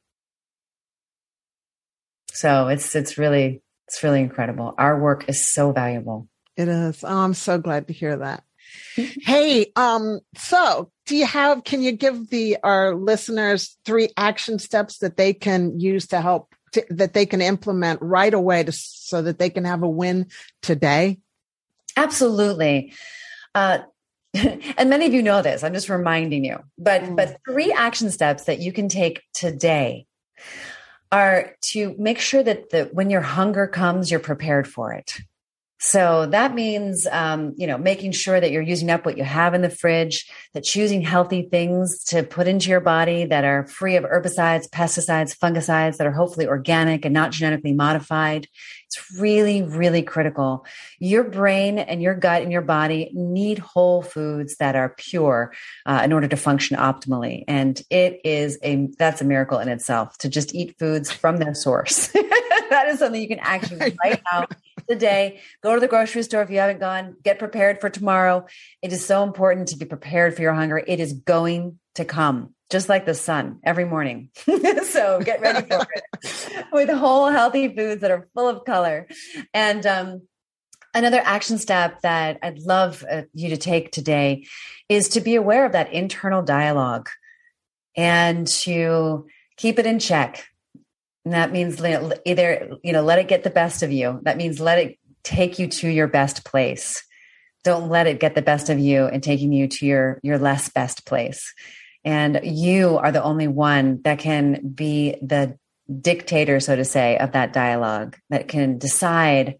So 2.31 2.67
it's 2.67 2.95
it's 2.95 3.17
really 3.17 3.61
it's 3.87 4.03
really 4.03 4.21
incredible. 4.21 4.73
Our 4.77 4.99
work 4.99 5.29
is 5.29 5.45
so 5.45 5.71
valuable. 5.71 6.27
It 6.57 6.67
is. 6.67 7.03
Oh, 7.03 7.17
I'm 7.17 7.33
so 7.33 7.57
glad 7.57 7.87
to 7.87 7.93
hear 7.93 8.17
that. 8.17 8.43
hey, 8.95 9.71
um, 9.75 10.19
so 10.35 10.91
do 11.05 11.15
you 11.15 11.25
have, 11.25 11.63
can 11.63 11.81
you 11.81 11.91
give 11.91 12.29
the, 12.29 12.57
our 12.63 12.95
listeners 12.95 13.77
three 13.85 14.09
action 14.17 14.59
steps 14.59 14.99
that 14.99 15.17
they 15.17 15.33
can 15.33 15.79
use 15.79 16.07
to 16.07 16.21
help, 16.21 16.54
to, 16.75 16.85
that 16.91 17.13
they 17.13 17.25
can 17.25 17.41
implement 17.41 18.01
right 18.01 18.33
away 18.33 18.63
to, 18.63 18.71
so 18.71 19.21
that 19.21 19.39
they 19.39 19.49
can 19.49 19.65
have 19.65 19.83
a 19.83 19.89
win 19.89 20.27
today? 20.61 21.19
Absolutely. 21.97 22.93
Uh, 23.53 23.79
and 24.33 24.89
many 24.89 25.05
of 25.05 25.13
you 25.13 25.23
know 25.23 25.41
this. 25.41 25.63
I'm 25.63 25.73
just 25.73 25.89
reminding 25.89 26.45
you, 26.45 26.59
but, 26.77 27.01
mm. 27.01 27.15
but 27.15 27.37
three 27.49 27.71
action 27.71 28.11
steps 28.11 28.43
that 28.43 28.59
you 28.59 28.71
can 28.71 28.89
take 28.89 29.23
today 29.33 30.05
are 31.11 31.55
to 31.61 31.95
make 31.97 32.19
sure 32.19 32.43
that 32.43 32.69
the, 32.69 32.89
when 32.91 33.09
your 33.09 33.21
hunger 33.21 33.67
comes, 33.67 34.11
you're 34.11 34.19
prepared 34.19 34.67
for 34.67 34.93
it. 34.93 35.17
So 35.87 36.25
that 36.31 36.55
means, 36.55 37.05
um, 37.11 37.53
you 37.57 37.67
know, 37.67 37.77
making 37.77 38.13
sure 38.13 38.41
that 38.41 38.49
you're 38.49 38.63
using 38.63 38.89
up 38.89 39.05
what 39.05 39.19
you 39.19 39.23
have 39.23 39.53
in 39.53 39.61
the 39.61 39.69
fridge, 39.69 40.27
that 40.55 40.63
choosing 40.63 41.03
healthy 41.03 41.47
things 41.51 42.03
to 42.05 42.23
put 42.23 42.47
into 42.47 42.71
your 42.71 42.79
body 42.79 43.25
that 43.25 43.43
are 43.43 43.67
free 43.67 43.95
of 43.95 44.03
herbicides, 44.03 44.67
pesticides, 44.67 45.37
fungicides, 45.37 45.97
that 45.97 46.07
are 46.07 46.11
hopefully 46.11 46.47
organic 46.47 47.05
and 47.05 47.13
not 47.13 47.31
genetically 47.31 47.71
modified. 47.71 48.47
It's 48.87 49.19
really, 49.19 49.61
really 49.61 50.01
critical. 50.01 50.65
Your 50.97 51.23
brain 51.23 51.77
and 51.77 52.01
your 52.01 52.15
gut 52.15 52.41
and 52.41 52.51
your 52.51 52.63
body 52.63 53.11
need 53.13 53.59
whole 53.59 54.01
foods 54.01 54.55
that 54.55 54.75
are 54.75 54.89
pure 54.89 55.53
uh, 55.85 56.01
in 56.03 56.11
order 56.11 56.27
to 56.27 56.35
function 56.35 56.77
optimally. 56.77 57.43
And 57.47 57.79
it 57.91 58.21
is 58.23 58.57
a, 58.63 58.87
that's 58.97 59.21
a 59.21 59.25
miracle 59.25 59.59
in 59.59 59.69
itself 59.69 60.17
to 60.19 60.29
just 60.29 60.55
eat 60.55 60.79
foods 60.79 61.11
from 61.11 61.37
their 61.37 61.53
source. 61.53 62.07
that 62.71 62.85
is 62.87 62.97
something 62.97 63.21
you 63.21 63.27
can 63.27 63.39
actually 63.39 63.95
right 64.03 64.19
now 64.33 64.47
today. 64.89 65.41
Go 65.61 65.73
to 65.73 65.79
the 65.79 65.87
grocery 65.87 66.23
store 66.23 66.41
if 66.41 66.49
you 66.49 66.59
haven't 66.59 66.79
gone. 66.79 67.15
Get 67.23 67.39
prepared 67.39 67.81
for 67.81 67.89
tomorrow. 67.89 68.45
It 68.81 68.93
is 68.93 69.05
so 69.05 69.23
important 69.23 69.69
to 69.69 69.77
be 69.77 69.85
prepared 69.85 70.35
for 70.35 70.41
your 70.41 70.53
hunger. 70.53 70.77
It 70.77 70.99
is 70.99 71.13
going 71.13 71.79
to 71.95 72.05
come 72.05 72.53
just 72.71 72.89
like 72.89 73.05
the 73.05 73.13
sun 73.13 73.59
every 73.63 73.85
morning. 73.85 74.29
so 74.35 75.21
get 75.23 75.39
ready 75.41 75.67
for 75.67 75.85
it 75.93 76.65
with 76.71 76.89
whole 76.89 77.29
healthy 77.29 77.73
foods 77.73 78.01
that 78.01 78.11
are 78.11 78.27
full 78.33 78.47
of 78.47 78.65
color. 78.65 79.07
And 79.53 79.85
um, 79.85 80.21
another 80.93 81.21
action 81.23 81.57
step 81.57 82.01
that 82.01 82.39
I'd 82.41 82.59
love 82.59 83.03
uh, 83.09 83.23
you 83.33 83.49
to 83.49 83.57
take 83.57 83.91
today 83.91 84.47
is 84.89 85.09
to 85.09 85.21
be 85.21 85.35
aware 85.35 85.65
of 85.65 85.73
that 85.73 85.93
internal 85.93 86.41
dialogue 86.41 87.09
and 87.95 88.47
to 88.47 89.27
keep 89.57 89.79
it 89.79 89.85
in 89.85 89.99
check. 89.99 90.45
And 91.25 91.33
that 91.33 91.51
means 91.51 91.83
either, 91.83 92.77
you 92.83 92.93
know, 92.93 93.01
let 93.01 93.19
it 93.19 93.27
get 93.27 93.43
the 93.43 93.49
best 93.49 93.83
of 93.83 93.91
you. 93.91 94.19
That 94.23 94.37
means 94.37 94.59
let 94.59 94.79
it 94.79 94.99
take 95.23 95.57
you 95.59 95.67
to 95.67 95.89
your 95.89 96.07
best 96.07 96.45
place. 96.45 97.03
Don't 97.63 97.89
let 97.89 98.05
it 98.05 98.19
get 98.19 98.35
the 98.35 98.43
best 98.43 98.69
of 98.69 98.77
you 98.77 99.05
and 99.05 99.23
taking 99.23 99.51
you 99.51 99.67
to 99.67 99.85
your, 99.87 100.19
your 100.21 100.37
less 100.37 100.69
best 100.69 101.05
place. 101.05 101.51
And 102.03 102.39
you 102.43 102.97
are 102.99 103.11
the 103.11 103.23
only 103.23 103.47
one 103.47 104.01
that 104.03 104.19
can 104.19 104.69
be 104.69 105.15
the 105.23 105.57
dictator, 106.01 106.59
so 106.59 106.75
to 106.75 106.85
say, 106.85 107.17
of 107.17 107.31
that 107.31 107.53
dialogue 107.53 108.17
that 108.29 108.47
can 108.47 108.77
decide, 108.77 109.57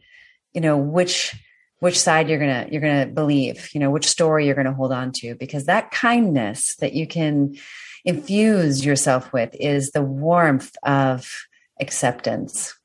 you 0.53 0.61
know, 0.61 0.77
which 0.77 1.35
which 1.79 1.99
side 1.99 2.29
you're 2.29 2.39
gonna 2.39 2.67
you're 2.71 2.81
gonna 2.81 3.05
believe, 3.05 3.69
you 3.73 3.79
know, 3.79 3.91
which 3.91 4.07
story 4.07 4.45
you're 4.45 4.55
gonna 4.55 4.73
hold 4.73 4.91
on 4.91 5.11
to, 5.11 5.35
because 5.35 5.65
that 5.65 5.91
kindness 5.91 6.75
that 6.77 6.93
you 6.93 7.05
can 7.05 7.55
infuse 8.05 8.85
yourself 8.85 9.33
with 9.33 9.49
is 9.59 9.91
the 9.91 10.01
warmth 10.01 10.71
of 10.83 11.31
acceptance, 11.79 12.77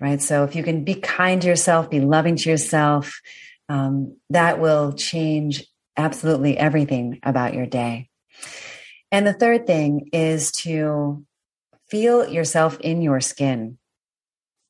right? 0.00 0.20
So 0.20 0.44
if 0.44 0.54
you 0.54 0.62
can 0.62 0.84
be 0.84 0.94
kind 0.94 1.40
to 1.42 1.48
yourself, 1.48 1.90
be 1.90 2.00
loving 2.00 2.36
to 2.36 2.50
yourself, 2.50 3.20
um, 3.68 4.16
that 4.30 4.60
will 4.60 4.92
change 4.92 5.64
absolutely 5.96 6.58
everything 6.58 7.20
about 7.22 7.54
your 7.54 7.66
day. 7.66 8.08
And 9.10 9.26
the 9.26 9.32
third 9.32 9.66
thing 9.66 10.08
is 10.12 10.50
to 10.62 11.24
feel 11.88 12.28
yourself 12.28 12.80
in 12.80 13.00
your 13.00 13.20
skin. 13.20 13.78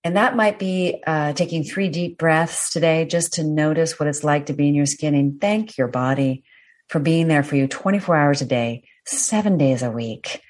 And 0.04 0.18
that 0.18 0.36
might 0.36 0.58
be 0.58 1.02
uh, 1.06 1.32
taking 1.32 1.64
three 1.64 1.88
deep 1.88 2.18
breaths 2.18 2.70
today 2.70 3.06
just 3.06 3.34
to 3.34 3.44
notice 3.44 3.98
what 3.98 4.06
it's 4.06 4.22
like 4.22 4.46
to 4.46 4.52
be 4.52 4.68
in 4.68 4.74
your 4.74 4.84
skin 4.84 5.14
and 5.14 5.40
thank 5.40 5.78
your 5.78 5.88
body 5.88 6.44
for 6.88 6.98
being 6.98 7.28
there 7.28 7.42
for 7.42 7.56
you 7.56 7.66
24 7.66 8.14
hours 8.14 8.42
a 8.42 8.44
day, 8.44 8.84
seven 9.06 9.56
days 9.56 9.82
a 9.82 9.90
week. 9.90 10.42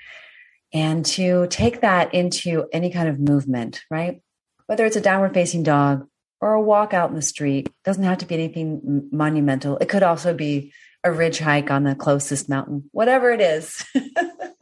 And 0.74 1.06
to 1.06 1.46
take 1.46 1.82
that 1.82 2.12
into 2.12 2.66
any 2.72 2.90
kind 2.90 3.08
of 3.08 3.20
movement, 3.20 3.80
right? 3.90 4.20
Whether 4.66 4.84
it's 4.84 4.96
a 4.96 5.00
downward 5.00 5.32
facing 5.32 5.62
dog 5.62 6.06
or 6.40 6.54
a 6.54 6.60
walk 6.60 6.92
out 6.92 7.10
in 7.10 7.16
the 7.16 7.22
street, 7.22 7.70
doesn't 7.84 8.02
have 8.02 8.18
to 8.18 8.26
be 8.26 8.34
anything 8.34 9.08
monumental. 9.12 9.78
It 9.78 9.88
could 9.88 10.02
also 10.02 10.34
be 10.34 10.72
a 11.04 11.12
ridge 11.12 11.38
hike 11.38 11.70
on 11.70 11.84
the 11.84 11.94
closest 11.94 12.48
mountain, 12.48 12.88
whatever 12.90 13.30
it 13.30 13.40
is. 13.40 13.84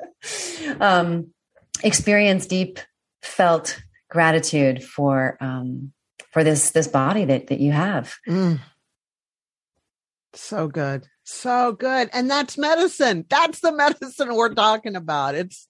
um, 0.81 1.29
experience 1.83 2.46
deep 2.46 2.79
felt 3.22 3.81
gratitude 4.11 4.85
for 4.85 5.38
um, 5.40 5.92
for 6.31 6.44
this 6.44 6.70
this 6.72 6.88
body 6.88 7.25
that 7.25 7.46
that 7.46 7.61
you 7.61 7.72
have. 7.72 8.16
Mm. 8.29 8.61
So 10.35 10.68
good. 10.68 11.07
So 11.25 11.73
good. 11.73 12.11
And 12.12 12.31
that's 12.31 12.59
medicine. 12.59 13.27
That's 13.29 13.61
the 13.61 13.73
medicine 13.77 14.35
we're 14.35 14.55
talking 14.55 14.97
about. 14.97 15.35
It's 15.35 15.68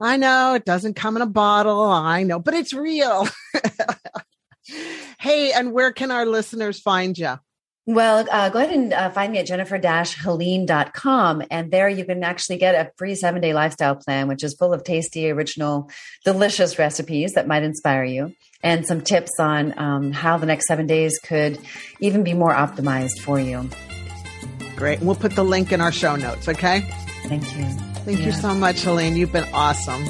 I 0.00 0.16
know 0.16 0.54
it 0.54 0.64
doesn't 0.64 0.94
come 0.94 1.16
in 1.16 1.22
a 1.22 1.26
bottle. 1.26 1.82
I 1.82 2.22
know, 2.22 2.38
but 2.38 2.54
it's 2.54 2.72
real. 2.72 3.28
hey, 5.18 5.52
and 5.52 5.72
where 5.72 5.92
can 5.92 6.12
our 6.12 6.24
listeners 6.24 6.80
find 6.80 7.18
you? 7.18 7.38
Well, 7.88 8.26
uh, 8.30 8.50
go 8.50 8.58
ahead 8.58 8.74
and 8.74 8.92
uh, 8.92 9.08
find 9.08 9.32
me 9.32 9.38
at 9.38 9.46
jennifer-helene.com. 9.46 11.42
And 11.50 11.70
there 11.70 11.88
you 11.88 12.04
can 12.04 12.22
actually 12.22 12.58
get 12.58 12.74
a 12.74 12.92
free 12.98 13.14
seven 13.14 13.40
day 13.40 13.54
lifestyle 13.54 13.96
plan, 13.96 14.28
which 14.28 14.44
is 14.44 14.52
full 14.52 14.74
of 14.74 14.84
tasty, 14.84 15.30
original, 15.30 15.88
delicious 16.22 16.78
recipes 16.78 17.32
that 17.32 17.46
might 17.46 17.62
inspire 17.62 18.04
you 18.04 18.34
and 18.62 18.86
some 18.86 19.00
tips 19.00 19.40
on 19.40 19.72
um, 19.78 20.12
how 20.12 20.36
the 20.36 20.44
next 20.44 20.66
seven 20.66 20.86
days 20.86 21.18
could 21.18 21.58
even 21.98 22.24
be 22.24 22.34
more 22.34 22.52
optimized 22.52 23.20
for 23.20 23.40
you. 23.40 23.70
Great. 24.76 25.00
We'll 25.00 25.14
put 25.14 25.34
the 25.34 25.44
link 25.44 25.72
in 25.72 25.80
our 25.80 25.90
show 25.90 26.14
notes. 26.14 26.46
Okay. 26.46 26.80
Thank 27.22 27.44
you. 27.56 27.64
Thank 28.04 28.18
yeah. 28.18 28.26
you 28.26 28.32
so 28.32 28.52
much, 28.52 28.82
Helene. 28.82 29.16
You've 29.16 29.32
been 29.32 29.48
awesome. 29.54 30.04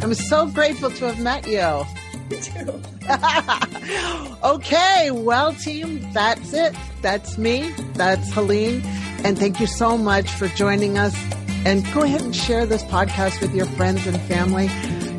I'm 0.00 0.14
so 0.14 0.46
grateful 0.46 0.90
to 0.90 1.08
have 1.08 1.20
met 1.20 1.46
you. 1.46 1.84
okay, 4.44 5.10
well, 5.10 5.54
team, 5.54 6.06
that's 6.12 6.52
it. 6.52 6.74
That's 7.00 7.38
me. 7.38 7.70
That's 7.94 8.32
Helene. 8.32 8.82
And 9.24 9.38
thank 9.38 9.60
you 9.60 9.66
so 9.66 9.96
much 9.98 10.28
for 10.30 10.48
joining 10.48 10.98
us. 10.98 11.14
And 11.64 11.84
go 11.92 12.02
ahead 12.02 12.22
and 12.22 12.34
share 12.34 12.66
this 12.66 12.82
podcast 12.84 13.40
with 13.40 13.54
your 13.54 13.66
friends 13.66 14.06
and 14.06 14.20
family. 14.22 14.68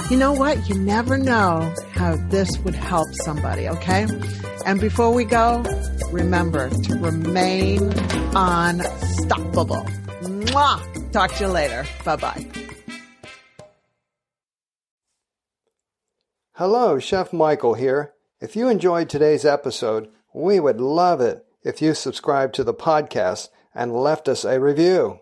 You 0.09 0.17
know 0.17 0.33
what? 0.33 0.67
You 0.67 0.75
never 0.75 1.17
know 1.17 1.73
how 1.93 2.15
this 2.29 2.57
would 2.59 2.75
help 2.75 3.07
somebody, 3.23 3.69
okay? 3.69 4.05
And 4.65 4.79
before 4.79 5.13
we 5.13 5.23
go, 5.23 5.63
remember 6.11 6.69
to 6.69 6.93
remain 6.99 7.93
unstoppable. 8.35 9.85
Mwah! 10.21 11.11
Talk 11.11 11.33
to 11.35 11.45
you 11.45 11.49
later. 11.49 11.85
Bye 12.03 12.15
bye. 12.15 12.45
Hello, 16.57 16.99
Chef 16.99 17.33
Michael 17.33 17.73
here. 17.73 18.13
If 18.39 18.55
you 18.55 18.69
enjoyed 18.69 19.09
today's 19.09 19.43
episode, 19.43 20.11
we 20.35 20.59
would 20.59 20.79
love 20.79 21.19
it 21.19 21.43
if 21.63 21.81
you 21.81 21.95
subscribed 21.95 22.53
to 22.53 22.63
the 22.63 22.75
podcast 22.75 23.49
and 23.73 23.91
left 23.91 24.29
us 24.29 24.45
a 24.45 24.59
review. 24.59 25.21